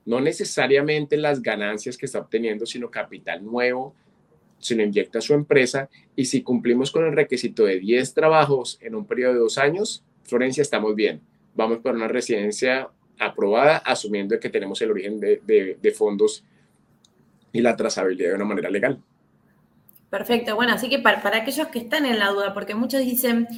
No 0.06 0.20
necesariamente 0.20 1.16
las 1.16 1.42
ganancias 1.42 1.96
que 1.96 2.06
está 2.06 2.18
obteniendo, 2.18 2.66
sino 2.66 2.90
capital 2.90 3.44
nuevo 3.44 3.94
se 4.58 4.74
lo 4.74 4.82
inyecta 4.82 5.18
a 5.18 5.22
su 5.22 5.34
empresa 5.34 5.90
y 6.16 6.24
si 6.24 6.42
cumplimos 6.42 6.90
con 6.90 7.04
el 7.04 7.12
requisito 7.12 7.66
de 7.66 7.80
10 7.80 8.14
trabajos 8.14 8.78
en 8.80 8.94
un 8.94 9.06
periodo 9.06 9.34
de 9.34 9.40
dos 9.40 9.58
años, 9.58 10.02
Florencia, 10.24 10.62
estamos 10.62 10.94
bien. 10.94 11.20
Vamos 11.54 11.78
por 11.78 11.94
una 11.94 12.08
residencia 12.08 12.88
aprobada, 13.18 13.76
asumiendo 13.78 14.40
que 14.40 14.48
tenemos 14.48 14.80
el 14.80 14.90
origen 14.90 15.20
de 15.20 15.94
fondos 15.94 16.44
y 17.52 17.60
la 17.60 17.76
trazabilidad 17.76 18.30
de 18.30 18.36
una 18.36 18.46
manera 18.46 18.70
legal. 18.70 19.00
Perfecto, 20.14 20.54
bueno, 20.54 20.74
así 20.74 20.88
que 20.88 21.00
para, 21.00 21.18
aquellos 21.36 21.66
que 21.66 21.80
están 21.80 22.06
en 22.06 22.20
la 22.20 22.28
duda, 22.28 22.54
porque 22.54 22.76
muchos 22.76 23.00
dicen, 23.00 23.48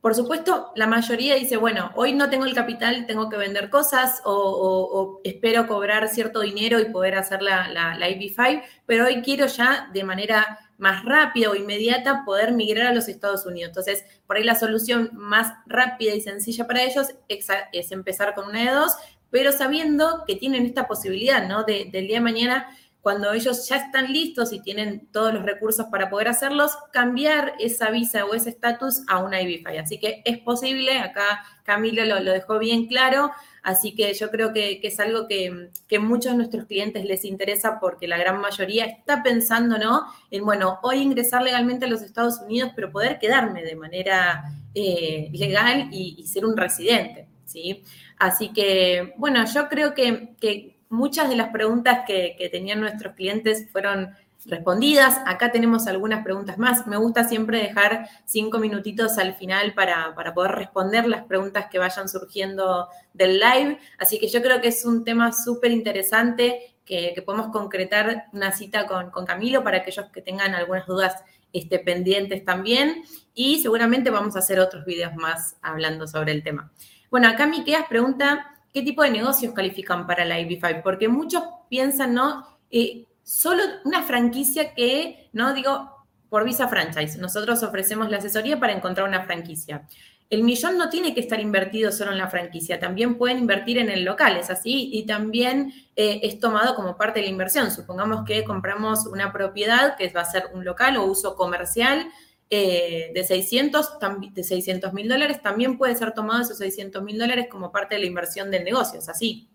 por 0.00 0.16
supuesto, 0.16 0.72
la 0.74 0.88
mayoría 0.88 1.36
dice, 1.36 1.56
bueno, 1.56 1.92
hoy 1.94 2.12
no 2.12 2.28
tengo 2.28 2.44
el 2.44 2.56
capital, 2.56 3.06
tengo 3.06 3.28
que 3.28 3.36
vender 3.36 3.70
cosas 3.70 4.20
o, 4.24 5.20
espero 5.22 5.68
cobrar 5.68 6.08
cierto 6.08 6.40
dinero 6.40 6.80
y 6.80 6.86
poder 6.86 7.14
hacer 7.14 7.40
la, 7.40 7.68
la, 7.68 7.96
la 7.96 8.08
IP5, 8.08 8.64
pero 8.84 9.06
hoy 9.06 9.22
quiero 9.22 9.46
ya 9.46 9.90
de 9.92 10.02
manera 10.02 10.58
más 10.76 11.04
rápida 11.04 11.50
o 11.50 11.54
inmediata 11.54 12.24
poder 12.24 12.50
migrar 12.50 12.88
a 12.88 12.94
los 12.94 13.06
Estados 13.06 13.46
Unidos. 13.46 13.68
Entonces, 13.68 14.04
por 14.26 14.36
ahí 14.38 14.42
la 14.42 14.56
solución 14.56 15.10
más 15.12 15.52
rápida 15.66 16.16
y 16.16 16.20
sencilla 16.20 16.66
para 16.66 16.82
ellos 16.82 17.14
es, 17.28 17.92
empezar 17.92 18.34
con 18.34 18.48
una 18.48 18.58
de 18.58 18.70
dos, 18.72 18.96
pero 19.30 19.52
sabiendo 19.52 20.24
que 20.26 20.34
tienen 20.34 20.66
esta 20.66 20.88
posibilidad, 20.88 21.46
¿no? 21.46 21.62
del 21.62 21.92
día 21.92 22.16
de 22.16 22.20
mañana 22.20 22.76
cuando 23.02 23.32
ellos 23.32 23.68
ya 23.68 23.76
están 23.76 24.12
listos 24.12 24.52
y 24.52 24.60
tienen 24.60 25.08
todos 25.10 25.34
los 25.34 25.42
recursos 25.42 25.86
para 25.90 26.08
poder 26.08 26.28
hacerlos, 26.28 26.70
cambiar 26.92 27.54
esa 27.58 27.90
visa 27.90 28.24
o 28.24 28.32
ese 28.32 28.50
estatus 28.50 29.02
a 29.08 29.18
una 29.18 29.42
IBFI. 29.42 29.76
Así 29.76 29.98
que 29.98 30.22
es 30.24 30.38
posible, 30.38 31.00
acá 31.00 31.44
Camilo 31.64 32.04
lo, 32.04 32.22
dejó 32.22 32.60
bien 32.60 32.86
claro, 32.86 33.32
así 33.64 33.96
que 33.96 34.14
yo 34.14 34.30
creo 34.30 34.52
que, 34.52 34.80
es 34.80 35.00
algo 35.00 35.26
que, 35.26 35.70
que, 35.88 35.98
muchos 35.98 36.30
de 36.32 36.38
nuestros 36.38 36.66
clientes 36.66 37.04
les 37.04 37.24
interesa 37.24 37.80
porque 37.80 38.06
la 38.06 38.18
gran 38.18 38.40
mayoría 38.40 38.84
está 38.84 39.24
pensando, 39.24 39.78
¿no? 39.78 40.06
En, 40.30 40.44
bueno, 40.44 40.78
hoy 40.82 40.98
ingresar 40.98 41.42
legalmente 41.42 41.86
a 41.86 41.88
los 41.88 42.02
Estados 42.02 42.40
Unidos, 42.40 42.70
pero 42.76 42.92
poder 42.92 43.18
quedarme 43.18 43.64
de 43.64 43.74
manera 43.74 44.44
eh, 44.76 45.28
legal 45.32 45.88
y, 45.90 46.24
ser 46.28 46.46
un 46.46 46.56
residente, 46.56 47.26
¿sí? 47.46 47.82
Así 48.16 48.52
que, 48.52 49.12
bueno, 49.16 49.44
yo 49.52 49.68
creo 49.68 49.92
que, 49.92 50.36
que 50.40 50.71
muchas 50.92 51.28
de 51.28 51.36
las 51.36 51.48
preguntas 51.48 52.00
que, 52.06 52.48
tenían 52.52 52.80
nuestros 52.80 53.14
clientes 53.14 53.68
fueron 53.72 54.14
respondidas. 54.44 55.20
Acá 55.26 55.50
tenemos 55.50 55.86
algunas 55.86 56.22
preguntas 56.22 56.58
más. 56.58 56.86
Me 56.86 56.96
gusta 56.96 57.24
siempre 57.24 57.58
dejar 57.58 58.08
cinco 58.24 58.58
minutitos 58.58 59.18
al 59.18 59.34
final 59.34 59.72
para, 59.74 60.14
poder 60.34 60.52
responder 60.52 61.08
las 61.08 61.24
preguntas 61.24 61.66
que 61.70 61.78
vayan 61.78 62.08
surgiendo 62.08 62.88
del 63.14 63.38
live. 63.38 63.78
Así 63.98 64.18
que 64.18 64.28
yo 64.28 64.42
creo 64.42 64.60
que 64.60 64.68
es 64.68 64.84
un 64.84 65.04
tema 65.04 65.32
súper 65.32 65.70
interesante 65.70 66.76
que, 66.84 67.20
podemos 67.24 67.48
concretar 67.48 68.26
una 68.32 68.52
cita 68.52 68.86
con, 68.86 69.24
Camilo 69.24 69.64
para 69.64 69.78
aquellos 69.78 70.06
que 70.12 70.20
tengan 70.20 70.54
algunas 70.54 70.86
dudas 70.86 71.24
este, 71.52 71.78
pendientes 71.78 72.44
también. 72.44 73.02
Y 73.34 73.62
seguramente 73.62 74.10
vamos 74.10 74.36
a 74.36 74.40
hacer 74.40 74.60
otros 74.60 74.84
videos 74.84 75.14
más 75.14 75.56
hablando 75.62 76.06
sobre 76.06 76.32
el 76.32 76.42
tema. 76.42 76.70
Bueno, 77.10 77.28
acá 77.28 77.46
Miqueas 77.46 77.86
pregunta, 77.88 78.51
qué 78.72 78.82
tipo 78.82 79.02
de 79.02 79.10
negocios 79.10 79.52
califican 79.54 80.06
para 80.06 80.24
la 80.24 80.40
IB5, 80.40 80.82
porque 80.82 81.08
muchos 81.08 81.42
piensan, 81.68 82.14
¿no? 82.14 82.46
Eh, 82.70 83.06
solo 83.22 83.62
una 83.84 84.02
franquicia 84.02 84.74
que, 84.74 85.28
no 85.32 85.54
digo, 85.54 85.90
por 86.28 86.44
Visa 86.44 86.68
Franchise, 86.68 87.18
nosotros 87.18 87.62
ofrecemos 87.62 88.10
la 88.10 88.16
asesoría 88.16 88.58
para 88.58 88.72
encontrar 88.72 89.06
una 89.06 89.22
franquicia. 89.24 89.86
El 90.30 90.44
millón 90.44 90.78
no 90.78 90.88
tiene 90.88 91.12
que 91.12 91.20
estar 91.20 91.38
invertido 91.38 91.92
solo 91.92 92.10
en 92.10 92.16
la 92.16 92.28
franquicia, 92.28 92.80
también 92.80 93.18
pueden 93.18 93.38
invertir 93.38 93.76
en 93.76 93.90
el 93.90 94.02
local, 94.02 94.38
es 94.38 94.48
así, 94.48 94.88
y 94.90 95.04
también 95.04 95.74
eh, 95.94 96.20
es 96.22 96.40
tomado 96.40 96.74
como 96.74 96.96
parte 96.96 97.20
de 97.20 97.26
la 97.26 97.32
inversión. 97.32 97.70
Supongamos 97.70 98.24
que 98.24 98.42
compramos 98.44 99.06
una 99.06 99.30
propiedad 99.30 99.94
que 99.96 100.08
va 100.08 100.22
a 100.22 100.24
ser 100.24 100.44
un 100.54 100.64
local 100.64 100.96
o 100.96 101.04
uso 101.04 101.36
comercial, 101.36 102.08
eh, 102.54 103.12
de 103.14 103.24
600 103.24 103.92
de 104.34 104.44
600 104.44 104.92
mil 104.92 105.08
dólares, 105.08 105.40
también 105.40 105.78
puede 105.78 105.96
ser 105.96 106.12
tomado 106.12 106.42
esos 106.42 106.58
600 106.58 107.02
mil 107.02 107.16
dólares 107.18 107.46
como 107.50 107.72
parte 107.72 107.94
de 107.94 108.02
la 108.02 108.06
inversión 108.06 108.50
del 108.50 108.62
negocio, 108.62 108.98
¿es 108.98 109.08
así? 109.08 109.48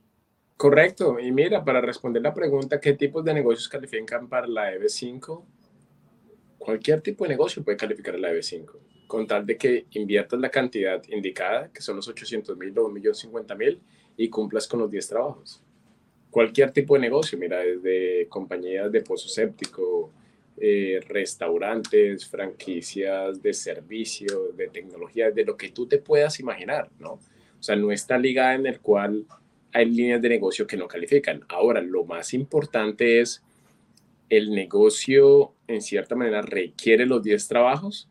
Correcto. 0.57 1.19
Y 1.19 1.31
mira, 1.31 1.63
para 1.63 1.79
responder 1.79 2.23
la 2.23 2.33
pregunta, 2.33 2.79
¿qué 2.79 2.93
tipos 2.93 3.23
de 3.23 3.35
negocios 3.35 3.69
califican 3.69 4.27
para 4.27 4.47
la 4.47 4.73
EB5? 4.73 5.45
Cualquier 6.57 7.01
tipo 7.01 7.23
de 7.23 7.29
negocio 7.29 7.63
puede 7.63 7.77
calificar 7.77 8.17
la 8.17 8.31
EB5, 8.31 8.71
con 9.05 9.27
tal 9.27 9.45
de 9.45 9.57
que 9.57 9.85
inviertas 9.91 10.39
la 10.39 10.49
cantidad 10.49 10.99
indicada, 11.09 11.71
que 11.71 11.83
son 11.83 11.97
los 11.97 12.07
800 12.07 12.57
mil 12.57 12.75
o 12.79 12.89
1.050.000, 12.89 13.79
y 14.17 14.27
cumplas 14.29 14.67
con 14.67 14.79
los 14.79 14.89
10 14.89 15.07
trabajos. 15.07 15.61
Cualquier 16.31 16.71
tipo 16.71 16.95
de 16.95 17.01
negocio, 17.01 17.37
mira, 17.37 17.59
desde 17.59 18.27
compañías 18.27 18.91
de 18.91 19.01
pozo 19.01 19.29
séptico, 19.29 20.11
eh, 20.59 20.99
restaurantes, 21.07 22.27
franquicias 22.27 23.41
de 23.41 23.53
servicio, 23.53 24.51
de 24.53 24.69
tecnología, 24.69 25.29
de 25.29 25.45
lo 25.45 25.55
que 25.55 25.69
tú 25.69 25.87
te 25.87 25.99
puedas 25.99 26.39
imaginar, 26.39 26.89
¿no? 26.99 27.13
O 27.59 27.63
sea, 27.63 27.75
no 27.75 27.91
está 27.91 28.17
ligada 28.17 28.55
en 28.55 28.65
el 28.65 28.79
cual 28.79 29.25
hay 29.73 29.85
líneas 29.85 30.21
de 30.21 30.29
negocio 30.29 30.65
que 30.65 30.77
no 30.77 30.87
califican. 30.87 31.41
Ahora, 31.49 31.81
lo 31.81 32.05
más 32.05 32.33
importante 32.33 33.19
es, 33.19 33.43
el 34.29 34.51
negocio 34.51 35.53
en 35.67 35.81
cierta 35.81 36.15
manera 36.15 36.41
requiere 36.41 37.05
los 37.05 37.23
10 37.23 37.47
trabajos. 37.47 38.09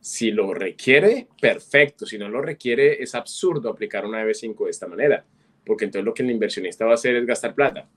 Si 0.00 0.30
lo 0.30 0.54
requiere, 0.54 1.28
perfecto. 1.40 2.06
Si 2.06 2.18
no 2.18 2.28
lo 2.28 2.40
requiere, 2.40 3.02
es 3.02 3.14
absurdo 3.14 3.68
aplicar 3.68 4.06
una 4.06 4.24
EB5 4.24 4.64
de 4.64 4.70
esta 4.70 4.86
manera, 4.86 5.24
porque 5.64 5.84
entonces 5.84 6.04
lo 6.04 6.14
que 6.14 6.22
el 6.22 6.30
inversionista 6.30 6.84
va 6.84 6.92
a 6.92 6.94
hacer 6.94 7.16
es 7.16 7.26
gastar 7.26 7.54
plata. 7.54 7.88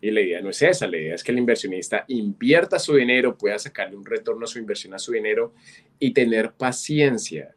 Y 0.00 0.10
la 0.10 0.20
idea 0.20 0.40
no 0.40 0.50
es 0.50 0.62
esa, 0.62 0.86
la 0.86 0.96
idea 0.96 1.14
es 1.14 1.24
que 1.24 1.32
el 1.32 1.38
inversionista 1.38 2.04
invierta 2.08 2.78
su 2.78 2.94
dinero, 2.94 3.36
pueda 3.36 3.58
sacarle 3.58 3.96
un 3.96 4.04
retorno 4.04 4.44
a 4.44 4.46
su 4.46 4.58
inversión, 4.58 4.94
a 4.94 4.98
su 4.98 5.12
dinero 5.12 5.54
y 5.98 6.12
tener 6.12 6.52
paciencia, 6.52 7.54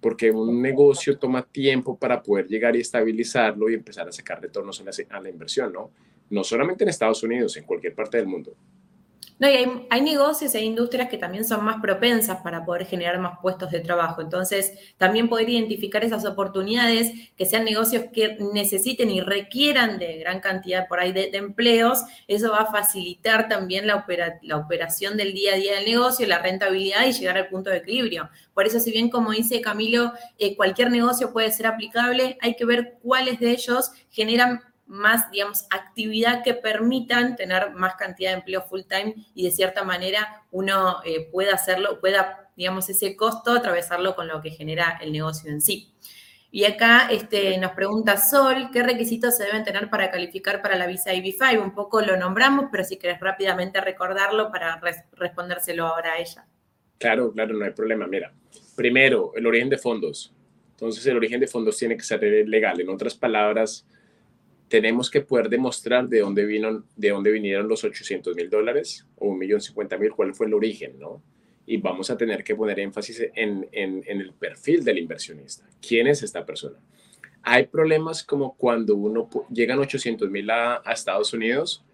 porque 0.00 0.30
un 0.30 0.62
negocio 0.62 1.18
toma 1.18 1.42
tiempo 1.42 1.98
para 1.98 2.22
poder 2.22 2.46
llegar 2.46 2.76
y 2.76 2.80
estabilizarlo 2.80 3.68
y 3.68 3.74
empezar 3.74 4.08
a 4.08 4.12
sacar 4.12 4.40
retornos 4.40 4.80
a 4.80 4.84
la, 4.84 4.92
a 5.10 5.20
la 5.20 5.28
inversión, 5.28 5.72
¿no? 5.72 5.90
No 6.30 6.44
solamente 6.44 6.84
en 6.84 6.90
Estados 6.90 7.22
Unidos, 7.22 7.56
en 7.58 7.64
cualquier 7.64 7.94
parte 7.94 8.16
del 8.16 8.26
mundo. 8.26 8.56
No, 9.40 9.48
y 9.48 9.52
hay, 9.52 9.86
hay, 9.88 10.02
negocios 10.02 10.54
e 10.54 10.60
industrias 10.60 11.08
que 11.08 11.16
también 11.16 11.46
son 11.46 11.64
más 11.64 11.80
propensas 11.80 12.42
para 12.42 12.62
poder 12.62 12.84
generar 12.84 13.18
más 13.18 13.38
puestos 13.40 13.70
de 13.70 13.80
trabajo. 13.80 14.20
Entonces, 14.20 14.74
también 14.98 15.30
poder 15.30 15.48
identificar 15.48 16.04
esas 16.04 16.26
oportunidades, 16.26 17.10
que 17.38 17.46
sean 17.46 17.64
negocios 17.64 18.04
que 18.12 18.36
necesiten 18.52 19.08
y 19.10 19.22
requieran 19.22 19.98
de 19.98 20.18
gran 20.18 20.40
cantidad 20.40 20.86
por 20.88 21.00
ahí 21.00 21.12
de, 21.12 21.30
empleos, 21.32 22.02
eso 22.28 22.50
va 22.50 22.58
a 22.58 22.70
facilitar 22.70 23.48
también 23.48 23.86
la, 23.86 24.04
la, 24.42 24.58
operación 24.58 25.16
del 25.16 25.32
día 25.32 25.54
a 25.54 25.56
día 25.56 25.76
del 25.76 25.86
negocio, 25.86 26.26
la 26.26 26.42
rentabilidad 26.42 27.06
y 27.06 27.12
llegar 27.12 27.38
al 27.38 27.48
punto 27.48 27.70
de 27.70 27.78
equilibrio. 27.78 28.28
Por 28.52 28.66
eso, 28.66 28.78
si 28.78 28.90
bien, 28.90 29.08
como 29.08 29.30
dice 29.30 29.62
Camilo, 29.62 30.12
eh, 30.38 30.54
cualquier 30.54 30.90
negocio 30.90 31.32
puede 31.32 31.50
ser 31.50 31.66
aplicable, 31.66 32.36
hay 32.42 32.56
que 32.56 32.66
ver 32.66 32.98
cuáles 33.02 33.40
de 33.40 33.52
ellos 33.52 33.90
generan 34.10 34.60
más, 34.90 35.30
digamos, 35.30 35.66
actividad 35.70 36.42
que 36.42 36.52
permitan 36.52 37.36
tener 37.36 37.70
más 37.70 37.94
cantidad 37.94 38.30
de 38.32 38.38
empleo 38.38 38.62
full 38.62 38.82
time 38.88 39.14
y 39.34 39.44
de 39.44 39.52
cierta 39.52 39.84
manera 39.84 40.44
uno 40.50 40.96
eh, 41.04 41.28
pueda 41.30 41.54
hacerlo, 41.54 42.00
pueda, 42.00 42.50
digamos, 42.56 42.90
ese 42.90 43.14
costo 43.14 43.52
atravesarlo 43.52 44.16
con 44.16 44.26
lo 44.26 44.42
que 44.42 44.50
genera 44.50 44.98
el 45.00 45.12
negocio 45.12 45.48
en 45.48 45.60
sí. 45.60 45.94
Y 46.50 46.64
acá 46.64 47.06
este, 47.08 47.56
nos 47.58 47.70
pregunta 47.72 48.16
Sol, 48.16 48.70
¿qué 48.72 48.82
requisitos 48.82 49.36
se 49.36 49.44
deben 49.44 49.62
tener 49.62 49.88
para 49.88 50.10
calificar 50.10 50.60
para 50.60 50.76
la 50.76 50.88
visa 50.88 51.14
IB5? 51.14 51.62
Un 51.62 51.72
poco 51.72 52.00
lo 52.00 52.16
nombramos, 52.16 52.66
pero 52.72 52.82
si 52.82 52.98
querés 52.98 53.20
rápidamente 53.20 53.80
recordarlo 53.80 54.50
para 54.50 54.80
respondérselo 55.12 55.86
ahora 55.86 56.14
a 56.14 56.18
ella. 56.18 56.48
Claro, 56.98 57.32
claro, 57.32 57.54
no 57.54 57.64
hay 57.64 57.70
problema. 57.70 58.08
Mira, 58.08 58.32
primero, 58.74 59.32
el 59.36 59.46
origen 59.46 59.70
de 59.70 59.78
fondos. 59.78 60.34
Entonces, 60.72 61.06
el 61.06 61.16
origen 61.16 61.38
de 61.38 61.46
fondos 61.46 61.76
tiene 61.76 61.96
que 61.96 62.02
ser 62.02 62.20
legal. 62.48 62.80
En 62.80 62.88
otras 62.88 63.14
palabras, 63.14 63.86
tenemos 64.70 65.10
que 65.10 65.20
poder 65.20 65.48
demostrar 65.48 66.08
de 66.08 66.20
dónde, 66.20 66.46
vino, 66.46 66.84
de 66.94 67.10
dónde 67.10 67.32
vinieron 67.32 67.66
los 67.66 67.82
800 67.82 68.36
mil 68.36 68.48
dólares 68.48 69.04
o 69.16 69.34
1.050.000, 69.34 70.14
cuál 70.14 70.32
fue 70.32 70.46
el 70.46 70.54
origen, 70.54 70.96
¿no? 70.96 71.20
Y 71.66 71.78
vamos 71.78 72.08
a 72.08 72.16
tener 72.16 72.44
que 72.44 72.54
poner 72.54 72.78
énfasis 72.78 73.26
en, 73.34 73.68
en, 73.72 74.04
el 74.06 74.32
perfil 74.32 74.84
del 74.84 74.98
inversionista. 74.98 75.68
¿Quién 75.86 76.06
es 76.06 76.22
esta 76.22 76.46
persona? 76.46 76.78
Hay 77.42 77.66
problemas 77.66 78.22
como 78.22 78.56
cuando 78.56 78.94
uno 78.94 79.28
llegan 79.50 79.80
800 79.80 80.30
mil 80.30 80.48
a, 80.50 80.82
Estados 80.86 81.32
Unidos, 81.32 81.84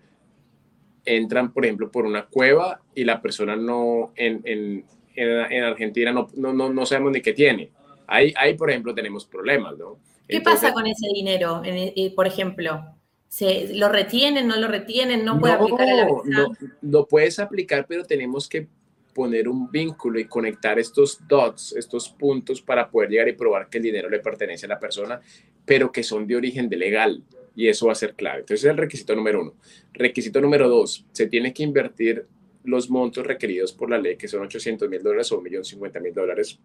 entran, 1.06 1.54
por 1.54 1.64
ejemplo, 1.64 1.90
por 1.90 2.04
una 2.04 2.26
cueva 2.26 2.82
y 2.94 3.04
la 3.04 3.22
persona 3.22 3.56
no, 3.56 4.12
en, 4.16 4.42
en, 4.44 4.84
en 5.14 5.64
Argentina 5.64 6.12
no, 6.12 6.28
no, 6.34 6.52
no, 6.52 6.86
sabemos 6.86 7.12
ni 7.12 7.22
qué 7.22 7.32
tiene. 7.32 7.70
Ahí, 8.06 8.34
ahí, 8.36 8.52
por 8.52 8.68
ejemplo, 8.68 8.94
tenemos 8.94 9.24
problemas, 9.24 9.78
¿no? 9.78 9.98
¿Qué 10.28 10.40
pasa 10.40 10.72
con 10.72 10.86
ese 10.86 11.06
dinero, 11.14 11.62
eh, 11.64 12.12
por 12.14 12.26
ejemplo? 12.26 12.84
¿Se, 13.28 13.74
¿Lo 13.74 13.88
retienen, 13.88 14.46
no 14.46 14.56
lo 14.56 14.68
retienen? 14.68 15.24
¿No 15.24 15.38
puede 15.38 15.54
aplicar 15.54 15.88
a 15.88 15.94
la 15.94 16.06
No, 16.24 16.52
lo 16.82 17.06
puedes 17.06 17.38
aplicar, 17.38 17.86
pero 17.88 18.04
tenemos 18.04 18.48
que 18.48 18.68
poner 19.14 19.48
un 19.48 19.70
vínculo 19.70 20.18
y 20.18 20.26
conectar 20.26 20.78
estos 20.78 21.26
dots, 21.26 21.74
estos 21.76 22.08
puntos 22.10 22.60
para 22.60 22.90
poder 22.90 23.10
llegar 23.10 23.28
y 23.28 23.32
probar 23.32 23.68
que 23.68 23.78
el 23.78 23.84
dinero 23.84 24.10
le 24.10 24.20
pertenece 24.20 24.66
a 24.66 24.68
la 24.68 24.78
persona, 24.78 25.20
pero 25.64 25.90
que 25.90 26.02
son 26.02 26.26
de 26.26 26.36
origen 26.36 26.68
de 26.68 26.76
legal. 26.76 27.22
Y 27.54 27.68
eso 27.68 27.86
va 27.86 27.92
a 27.92 27.96
ser 27.96 28.14
clave. 28.14 28.40
Entonces, 28.40 28.64
es 28.64 28.70
el 28.70 28.76
requisito 28.76 29.16
número 29.16 29.40
uno. 29.40 29.54
Requisito 29.94 30.40
número 30.40 30.68
dos, 30.68 31.06
se 31.12 31.26
tiene 31.26 31.54
que 31.54 31.62
invertir 31.62 32.26
los 32.64 32.90
montos 32.90 33.26
requeridos 33.26 33.72
por 33.72 33.88
la 33.88 33.96
ley, 33.96 34.16
que 34.16 34.28
son 34.28 34.42
800 34.42 34.88
mil 34.88 35.02
dólares 35.02 35.32
o 35.32 35.40
1.050.000 35.40 36.12
dólares 36.12 36.60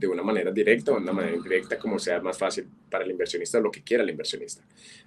de 0.00 0.06
una 0.06 0.22
manera 0.22 0.50
directa 0.50 0.92
o 0.92 0.94
de 0.94 1.02
una 1.02 1.12
manera 1.12 1.36
indirecta, 1.36 1.78
como 1.78 1.98
sea 1.98 2.20
más 2.20 2.38
fácil 2.38 2.66
para 2.90 3.04
el 3.04 3.10
inversionista, 3.10 3.60
lo 3.60 3.70
que 3.70 3.82
quiera 3.82 4.02
el 4.02 4.08
inversionista. 4.08 4.64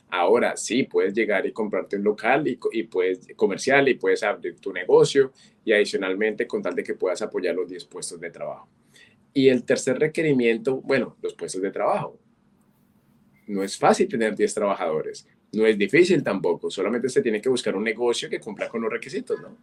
Ahora 0.09 0.55
sí, 0.55 0.83
puedes 0.83 1.13
llegar 1.13 1.45
y 1.47 1.51
comprarte 1.51 1.95
un 1.95 2.03
local 2.03 2.47
y, 2.47 2.59
y 2.71 2.83
puedes 2.83 3.27
comercial 3.35 3.89
y 3.89 3.95
puedes 3.95 4.21
abrir 4.21 4.59
tu 4.59 4.71
negocio 4.71 5.31
y 5.65 5.73
adicionalmente 5.73 6.45
con 6.45 6.61
tal 6.61 6.75
de 6.75 6.83
que 6.83 6.93
puedas 6.93 7.21
apoyar 7.23 7.55
los 7.55 7.67
10 7.67 7.85
puestos 7.85 8.19
de 8.19 8.29
trabajo. 8.29 8.69
Y 9.33 9.49
el 9.49 9.63
tercer 9.63 9.97
requerimiento, 9.97 10.79
bueno, 10.81 11.17
los 11.23 11.33
puestos 11.33 11.61
de 11.61 11.71
trabajo. 11.71 12.19
No 13.47 13.63
es 13.63 13.77
fácil 13.77 14.07
tener 14.07 14.35
10 14.35 14.53
trabajadores, 14.53 15.27
no 15.53 15.65
es 15.65 15.77
difícil 15.77 16.23
tampoco, 16.23 16.69
solamente 16.69 17.09
se 17.09 17.21
tiene 17.21 17.41
que 17.41 17.49
buscar 17.49 17.75
un 17.75 17.83
negocio 17.83 18.29
que 18.29 18.39
cumpla 18.39 18.69
con 18.69 18.81
los 18.81 18.91
requisitos, 18.91 19.41
¿no? 19.41 19.57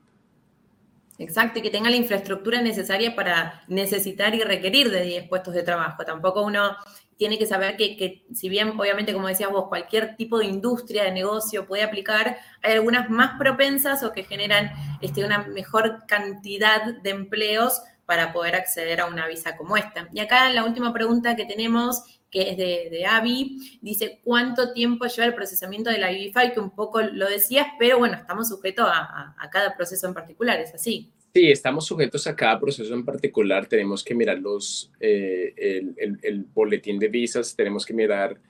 Exacto, 1.21 1.59
y 1.59 1.63
que 1.63 1.69
tenga 1.69 1.91
la 1.91 1.97
infraestructura 1.97 2.63
necesaria 2.63 3.15
para 3.15 3.63
necesitar 3.69 4.35
y 4.35 4.41
requerir 4.41 4.91
de 4.91 5.03
10 5.03 5.29
puestos 5.29 5.53
de 5.53 5.63
trabajo. 5.63 6.03
Tampoco 6.03 6.41
uno 6.41 6.75
tiene 7.19 7.37
que 7.39 7.45
saber 7.45 7.77
que, 7.77 8.25
si 8.33 8.49
bien, 8.49 8.71
obviamente, 8.81 9.13
como 9.13 9.29
decías 9.29 9.51
vos, 9.51 9.69
cualquier 9.69 10.17
tipo 10.17 10.39
de 10.39 10.47
industria, 10.47 11.05
de 11.05 11.13
negocio 11.13 11.67
puede 11.67 11.83
aplicar, 11.83 12.39
hay 12.63 12.73
algunas 12.73 13.11
más 13.11 13.39
propensas 13.39 14.03
o 14.03 14.13
que 14.13 14.23
generan 14.23 14.73
este, 15.03 15.23
una 15.23 15.43
mejor 15.47 16.07
cantidad 16.07 16.95
de 17.03 17.11
empleos 17.11 17.83
para 18.07 18.33
poder 18.33 18.55
acceder 18.55 19.03
a 19.03 19.05
una 19.05 19.27
visa 19.27 19.59
como 19.59 19.77
esta. 19.77 20.09
Y 20.15 20.21
acá 20.21 20.49
la 20.49 20.65
última 20.65 20.95
pregunta 20.95 21.37
que 21.37 21.45
tenemos, 21.45 22.03
que 22.31 22.51
es 22.51 22.57
de, 22.57 22.89
de 22.91 23.07
Avi, 23.07 23.79
dice, 23.81 24.21
¿cuánto 24.23 24.73
tiempo 24.73 25.07
lleva 25.07 25.27
el 25.27 25.35
procesamiento 25.35 25.91
de 25.91 25.99
la 25.99 26.13
IBFI? 26.13 26.53
Que 26.55 26.61
un 26.61 26.71
poco 26.71 27.01
lo 27.01 27.29
decías, 27.29 27.67
pero 27.79 27.99
bueno, 27.99 28.17
estamos 28.17 28.49
sujetos 28.49 28.87
a, 28.89 29.35
cada 29.51 29.77
proceso 29.77 30.07
en 30.07 30.15
particular, 30.15 30.61
¿es 30.61 30.75
así? 30.75 31.11
Sí, 31.35 31.51
estamos 31.51 31.87
sujetos 31.87 32.27
a 32.27 32.37
cada 32.37 32.59
proceso 32.59 32.93
en 32.95 33.05
particular. 33.05 33.67
Tenemos 33.67 34.05
que 34.05 34.15
mirar 34.15 34.39
los, 34.39 34.91
eh, 35.01 35.55
el, 35.57 36.19
el, 36.23 36.45
boletín 36.45 36.99
de 36.99 37.09
visas, 37.09 37.55
tenemos 37.55 37.85
que 37.85 37.95
mirar 37.95 38.41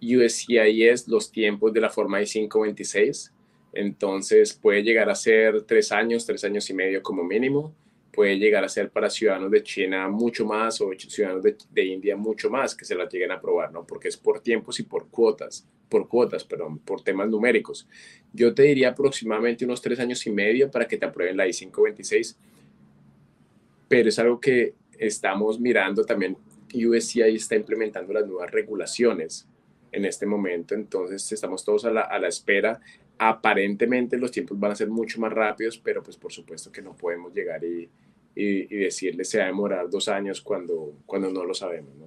USCIS, 0.00 1.08
los 1.08 1.30
tiempos 1.30 1.72
de 1.72 1.80
la 1.80 1.90
forma 1.90 2.20
I-526. 2.20 3.32
Entonces 3.72 4.54
puede 4.54 4.82
llegar 4.82 5.10
a 5.10 5.14
ser 5.14 5.62
tres 5.62 5.92
años, 5.92 6.24
tres 6.24 6.44
años 6.44 6.68
y 6.70 6.74
medio 6.74 7.02
como 7.02 7.24
mínimo 7.24 7.74
puede 8.16 8.38
llegar 8.38 8.64
a 8.64 8.68
ser 8.68 8.88
para 8.88 9.10
ciudadanos 9.10 9.50
de 9.50 9.62
China 9.62 10.08
mucho 10.08 10.46
más 10.46 10.80
o 10.80 10.90
ciudadanos 10.96 11.44
de, 11.70 11.84
India 11.84 12.16
mucho 12.16 12.48
más 12.48 12.74
que 12.74 12.86
se 12.86 12.94
la 12.94 13.06
lleguen 13.06 13.30
a 13.30 13.34
aprobar, 13.34 13.70
¿no? 13.70 13.86
Porque 13.86 14.08
es 14.08 14.16
por 14.16 14.40
tiempos 14.40 14.80
y 14.80 14.84
por 14.84 15.08
cuotas, 15.08 15.68
por 15.90 16.08
cuotas, 16.08 16.42
perdón, 16.42 16.78
por 16.78 17.02
temas 17.02 17.28
numéricos. 17.28 17.86
Yo 18.32 18.54
te 18.54 18.62
diría 18.62 18.88
aproximadamente 18.88 19.66
unos 19.66 19.82
tres 19.82 20.00
años 20.00 20.26
y 20.26 20.30
medio 20.30 20.70
para 20.70 20.88
que 20.88 20.96
te 20.96 21.04
aprueben 21.04 21.36
la 21.36 21.46
I-526, 21.46 22.36
pero 23.86 24.08
es 24.08 24.18
algo 24.18 24.40
que 24.40 24.72
estamos 24.98 25.60
mirando 25.60 26.02
también. 26.02 26.38
USCI 26.74 27.36
está 27.36 27.54
implementando 27.54 28.14
las 28.14 28.26
nuevas 28.26 28.50
regulaciones 28.50 29.46
en 29.92 30.06
este 30.06 30.24
momento, 30.24 30.74
entonces 30.74 31.30
estamos 31.32 31.62
todos 31.66 31.84
a 31.84 31.90
la, 31.90 32.00
a 32.00 32.18
la 32.18 32.28
espera 32.28 32.80
aparentemente 33.18 34.18
los 34.18 34.30
tiempos 34.30 34.58
van 34.58 34.72
a 34.72 34.76
ser 34.76 34.88
mucho 34.88 35.20
más 35.20 35.32
rápidos, 35.32 35.78
pero 35.78 36.02
pues 36.02 36.16
por 36.16 36.32
supuesto 36.32 36.70
que 36.70 36.82
no 36.82 36.94
podemos 36.94 37.32
llegar 37.32 37.62
y, 37.64 37.88
y, 38.34 38.66
decirle 38.76 39.24
se 39.24 39.38
va 39.38 39.44
a 39.44 39.48
demorar 39.48 39.88
dos 39.88 40.08
años 40.08 40.40
cuando, 40.40 40.94
cuando 41.06 41.30
no 41.30 41.44
lo 41.44 41.54
sabemos. 41.54 41.94
¿no? 41.96 42.06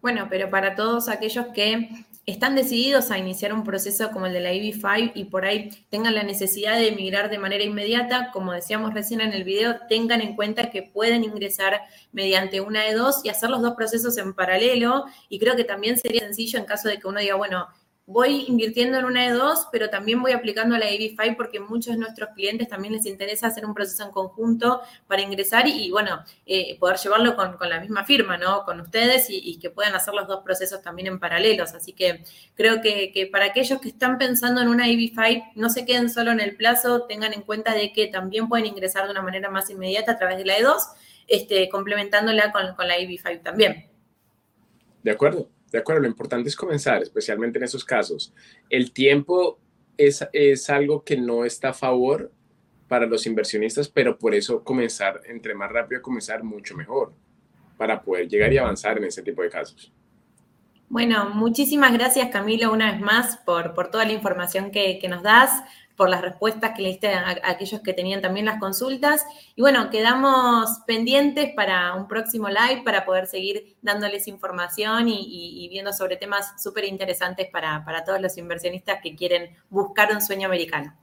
Bueno, 0.00 0.28
pero 0.30 0.50
para 0.50 0.74
todos 0.74 1.08
aquellos 1.08 1.46
que 1.48 1.88
están 2.24 2.54
decididos 2.54 3.10
a 3.10 3.18
iniciar 3.18 3.54
un 3.54 3.64
proceso 3.64 4.10
como 4.10 4.26
el 4.26 4.34
de 4.34 4.40
la 4.40 4.52
EB5 4.52 5.12
y 5.14 5.24
por 5.24 5.46
ahí 5.46 5.70
tengan 5.88 6.14
la 6.14 6.22
necesidad 6.22 6.76
de 6.76 6.88
emigrar 6.88 7.30
de 7.30 7.38
manera 7.38 7.64
inmediata, 7.64 8.30
como 8.32 8.52
decíamos 8.52 8.92
recién 8.92 9.22
en 9.22 9.32
el 9.32 9.44
video, 9.44 9.76
tengan 9.88 10.20
en 10.20 10.36
cuenta 10.36 10.70
que 10.70 10.82
pueden 10.82 11.24
ingresar 11.24 11.80
mediante 12.12 12.60
una 12.60 12.84
de 12.84 12.92
dos 12.92 13.24
y 13.24 13.30
hacer 13.30 13.48
los 13.48 13.62
dos 13.62 13.74
procesos 13.74 14.18
en 14.18 14.34
paralelo. 14.34 15.06
Y 15.30 15.38
creo 15.38 15.56
que 15.56 15.64
también 15.64 15.96
sería 15.96 16.20
sencillo 16.20 16.58
en 16.58 16.66
caso 16.66 16.88
de 16.88 16.98
que 16.98 17.08
uno 17.08 17.18
diga, 17.18 17.36
bueno, 17.36 17.66
voy 18.08 18.46
invirtiendo 18.48 18.96
en 18.96 19.04
una 19.04 19.24
de 19.24 19.32
dos, 19.32 19.68
pero 19.70 19.90
también 19.90 20.22
voy 20.22 20.32
aplicando 20.32 20.74
a 20.74 20.78
la 20.78 20.86
AB5 20.86 21.36
porque 21.36 21.60
muchos 21.60 21.92
de 21.92 21.98
nuestros 21.98 22.30
clientes 22.30 22.66
también 22.66 22.94
les 22.94 23.04
interesa 23.04 23.48
hacer 23.48 23.66
un 23.66 23.74
proceso 23.74 24.02
en 24.02 24.10
conjunto 24.10 24.80
para 25.06 25.20
ingresar 25.20 25.68
y, 25.68 25.90
bueno, 25.90 26.24
eh, 26.46 26.78
poder 26.80 26.96
llevarlo 26.96 27.36
con, 27.36 27.58
la 27.68 27.80
misma 27.80 28.06
firma, 28.06 28.38
¿no? 28.38 28.64
Con 28.64 28.80
ustedes 28.80 29.26
y, 29.28 29.58
que 29.58 29.68
puedan 29.68 29.94
hacer 29.94 30.14
los 30.14 30.26
dos 30.26 30.42
procesos 30.42 30.80
también 30.80 31.08
en 31.08 31.20
paralelos. 31.20 31.74
Así 31.74 31.92
que 31.92 32.24
creo 32.54 32.80
que, 32.80 33.28
para 33.30 33.44
aquellos 33.44 33.78
que 33.78 33.90
están 33.90 34.16
pensando 34.16 34.62
en 34.62 34.68
una 34.68 34.86
AB5, 34.86 35.52
no 35.54 35.68
se 35.68 35.84
queden 35.84 36.08
solo 36.08 36.30
en 36.30 36.40
el 36.40 36.56
plazo, 36.56 37.02
tengan 37.02 37.34
en 37.34 37.42
cuenta 37.42 37.74
de 37.74 37.92
que 37.92 38.06
también 38.06 38.48
pueden 38.48 38.64
ingresar 38.64 39.04
de 39.04 39.10
una 39.10 39.20
manera 39.20 39.50
más 39.50 39.68
inmediata 39.68 40.12
a 40.12 40.18
través 40.18 40.38
de 40.38 40.46
la 40.46 40.56
E2, 40.56 40.78
este, 41.26 41.68
complementándola 41.68 42.52
con, 42.52 42.74
con 42.74 42.88
la 42.88 42.96
AB5 42.96 43.42
también. 43.42 43.86
De 45.02 45.10
acuerdo. 45.10 45.50
De 45.70 45.78
acuerdo, 45.78 46.02
lo 46.02 46.08
importante 46.08 46.48
es 46.48 46.56
comenzar, 46.56 47.02
especialmente 47.02 47.58
en 47.58 47.64
esos 47.64 47.84
casos. 47.84 48.32
El 48.70 48.92
tiempo 48.92 49.58
es, 49.96 50.26
es 50.32 50.70
algo 50.70 51.04
que 51.04 51.16
no 51.16 51.44
está 51.44 51.70
a 51.70 51.74
favor 51.74 52.32
para 52.88 53.06
los 53.06 53.26
inversionistas, 53.26 53.88
pero 53.88 54.18
por 54.18 54.34
eso 54.34 54.64
comenzar, 54.64 55.20
entre 55.26 55.54
más 55.54 55.70
rápido 55.70 56.00
comenzar, 56.00 56.42
mucho 56.42 56.74
mejor, 56.74 57.12
para 57.76 58.02
poder 58.02 58.28
llegar 58.28 58.52
y 58.52 58.58
avanzar 58.58 58.96
en 58.98 59.04
ese 59.04 59.22
tipo 59.22 59.42
de 59.42 59.50
casos. 59.50 59.92
Bueno, 60.88 61.28
muchísimas 61.30 61.92
gracias 61.92 62.30
Camilo 62.30 62.72
una 62.72 62.92
vez 62.92 63.00
más 63.00 63.36
por, 63.44 63.74
por 63.74 63.90
toda 63.90 64.06
la 64.06 64.12
información 64.12 64.70
que, 64.70 64.98
que 64.98 65.08
nos 65.08 65.22
das 65.22 65.62
por 65.98 66.08
las 66.08 66.22
respuestas 66.22 66.74
que 66.76 66.82
le 66.82 66.90
diste 66.90 67.08
a, 67.08 67.36
aquellos 67.42 67.80
que 67.80 67.92
tenían 67.92 68.22
también 68.22 68.46
las 68.46 68.60
consultas. 68.60 69.26
Y 69.56 69.62
bueno, 69.62 69.90
quedamos 69.90 70.78
pendientes 70.86 71.52
para 71.56 71.92
un 71.94 72.06
próximo 72.06 72.48
live 72.48 72.82
para 72.84 73.04
poder 73.04 73.26
seguir 73.26 73.76
dándoles 73.82 74.28
información 74.28 75.08
y, 75.08 75.68
viendo 75.68 75.92
sobre 75.92 76.16
temas 76.16 76.62
súper 76.62 76.84
interesantes 76.84 77.48
para, 77.52 77.84
todos 78.06 78.20
los 78.20 78.38
inversionistas 78.38 79.00
que 79.02 79.16
quieren 79.16 79.56
buscar 79.68 80.12
un 80.12 80.22
sueño 80.22 80.46
americano. 80.46 80.96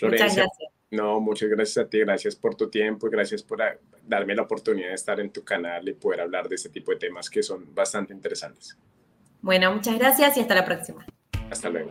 muchas 0.00 0.34
gracias. 0.34 0.48
No, 0.90 1.20
muchas 1.20 1.50
gracias 1.50 1.84
a 1.84 1.88
ti, 1.88 1.98
gracias 1.98 2.34
por 2.34 2.54
tu 2.54 2.70
tiempo, 2.70 3.10
gracias 3.10 3.42
por 3.42 3.58
darme 4.02 4.34
la 4.34 4.42
oportunidad 4.42 4.88
de 4.88 4.94
estar 4.94 5.20
en 5.20 5.30
tu 5.30 5.44
canal 5.44 5.86
y 5.86 5.92
poder 5.92 6.22
hablar 6.22 6.48
de 6.48 6.54
este 6.54 6.70
tipo 6.70 6.92
de 6.92 6.98
temas 6.98 7.28
que 7.28 7.42
son 7.42 7.74
bastante 7.74 8.14
interesantes. 8.14 8.78
Bueno, 9.42 9.74
muchas 9.74 9.98
gracias 9.98 10.38
y 10.38 10.40
hasta 10.40 10.54
la 10.54 10.64
próxima. 10.64 11.04
Hasta 11.50 11.68
luego. 11.68 11.90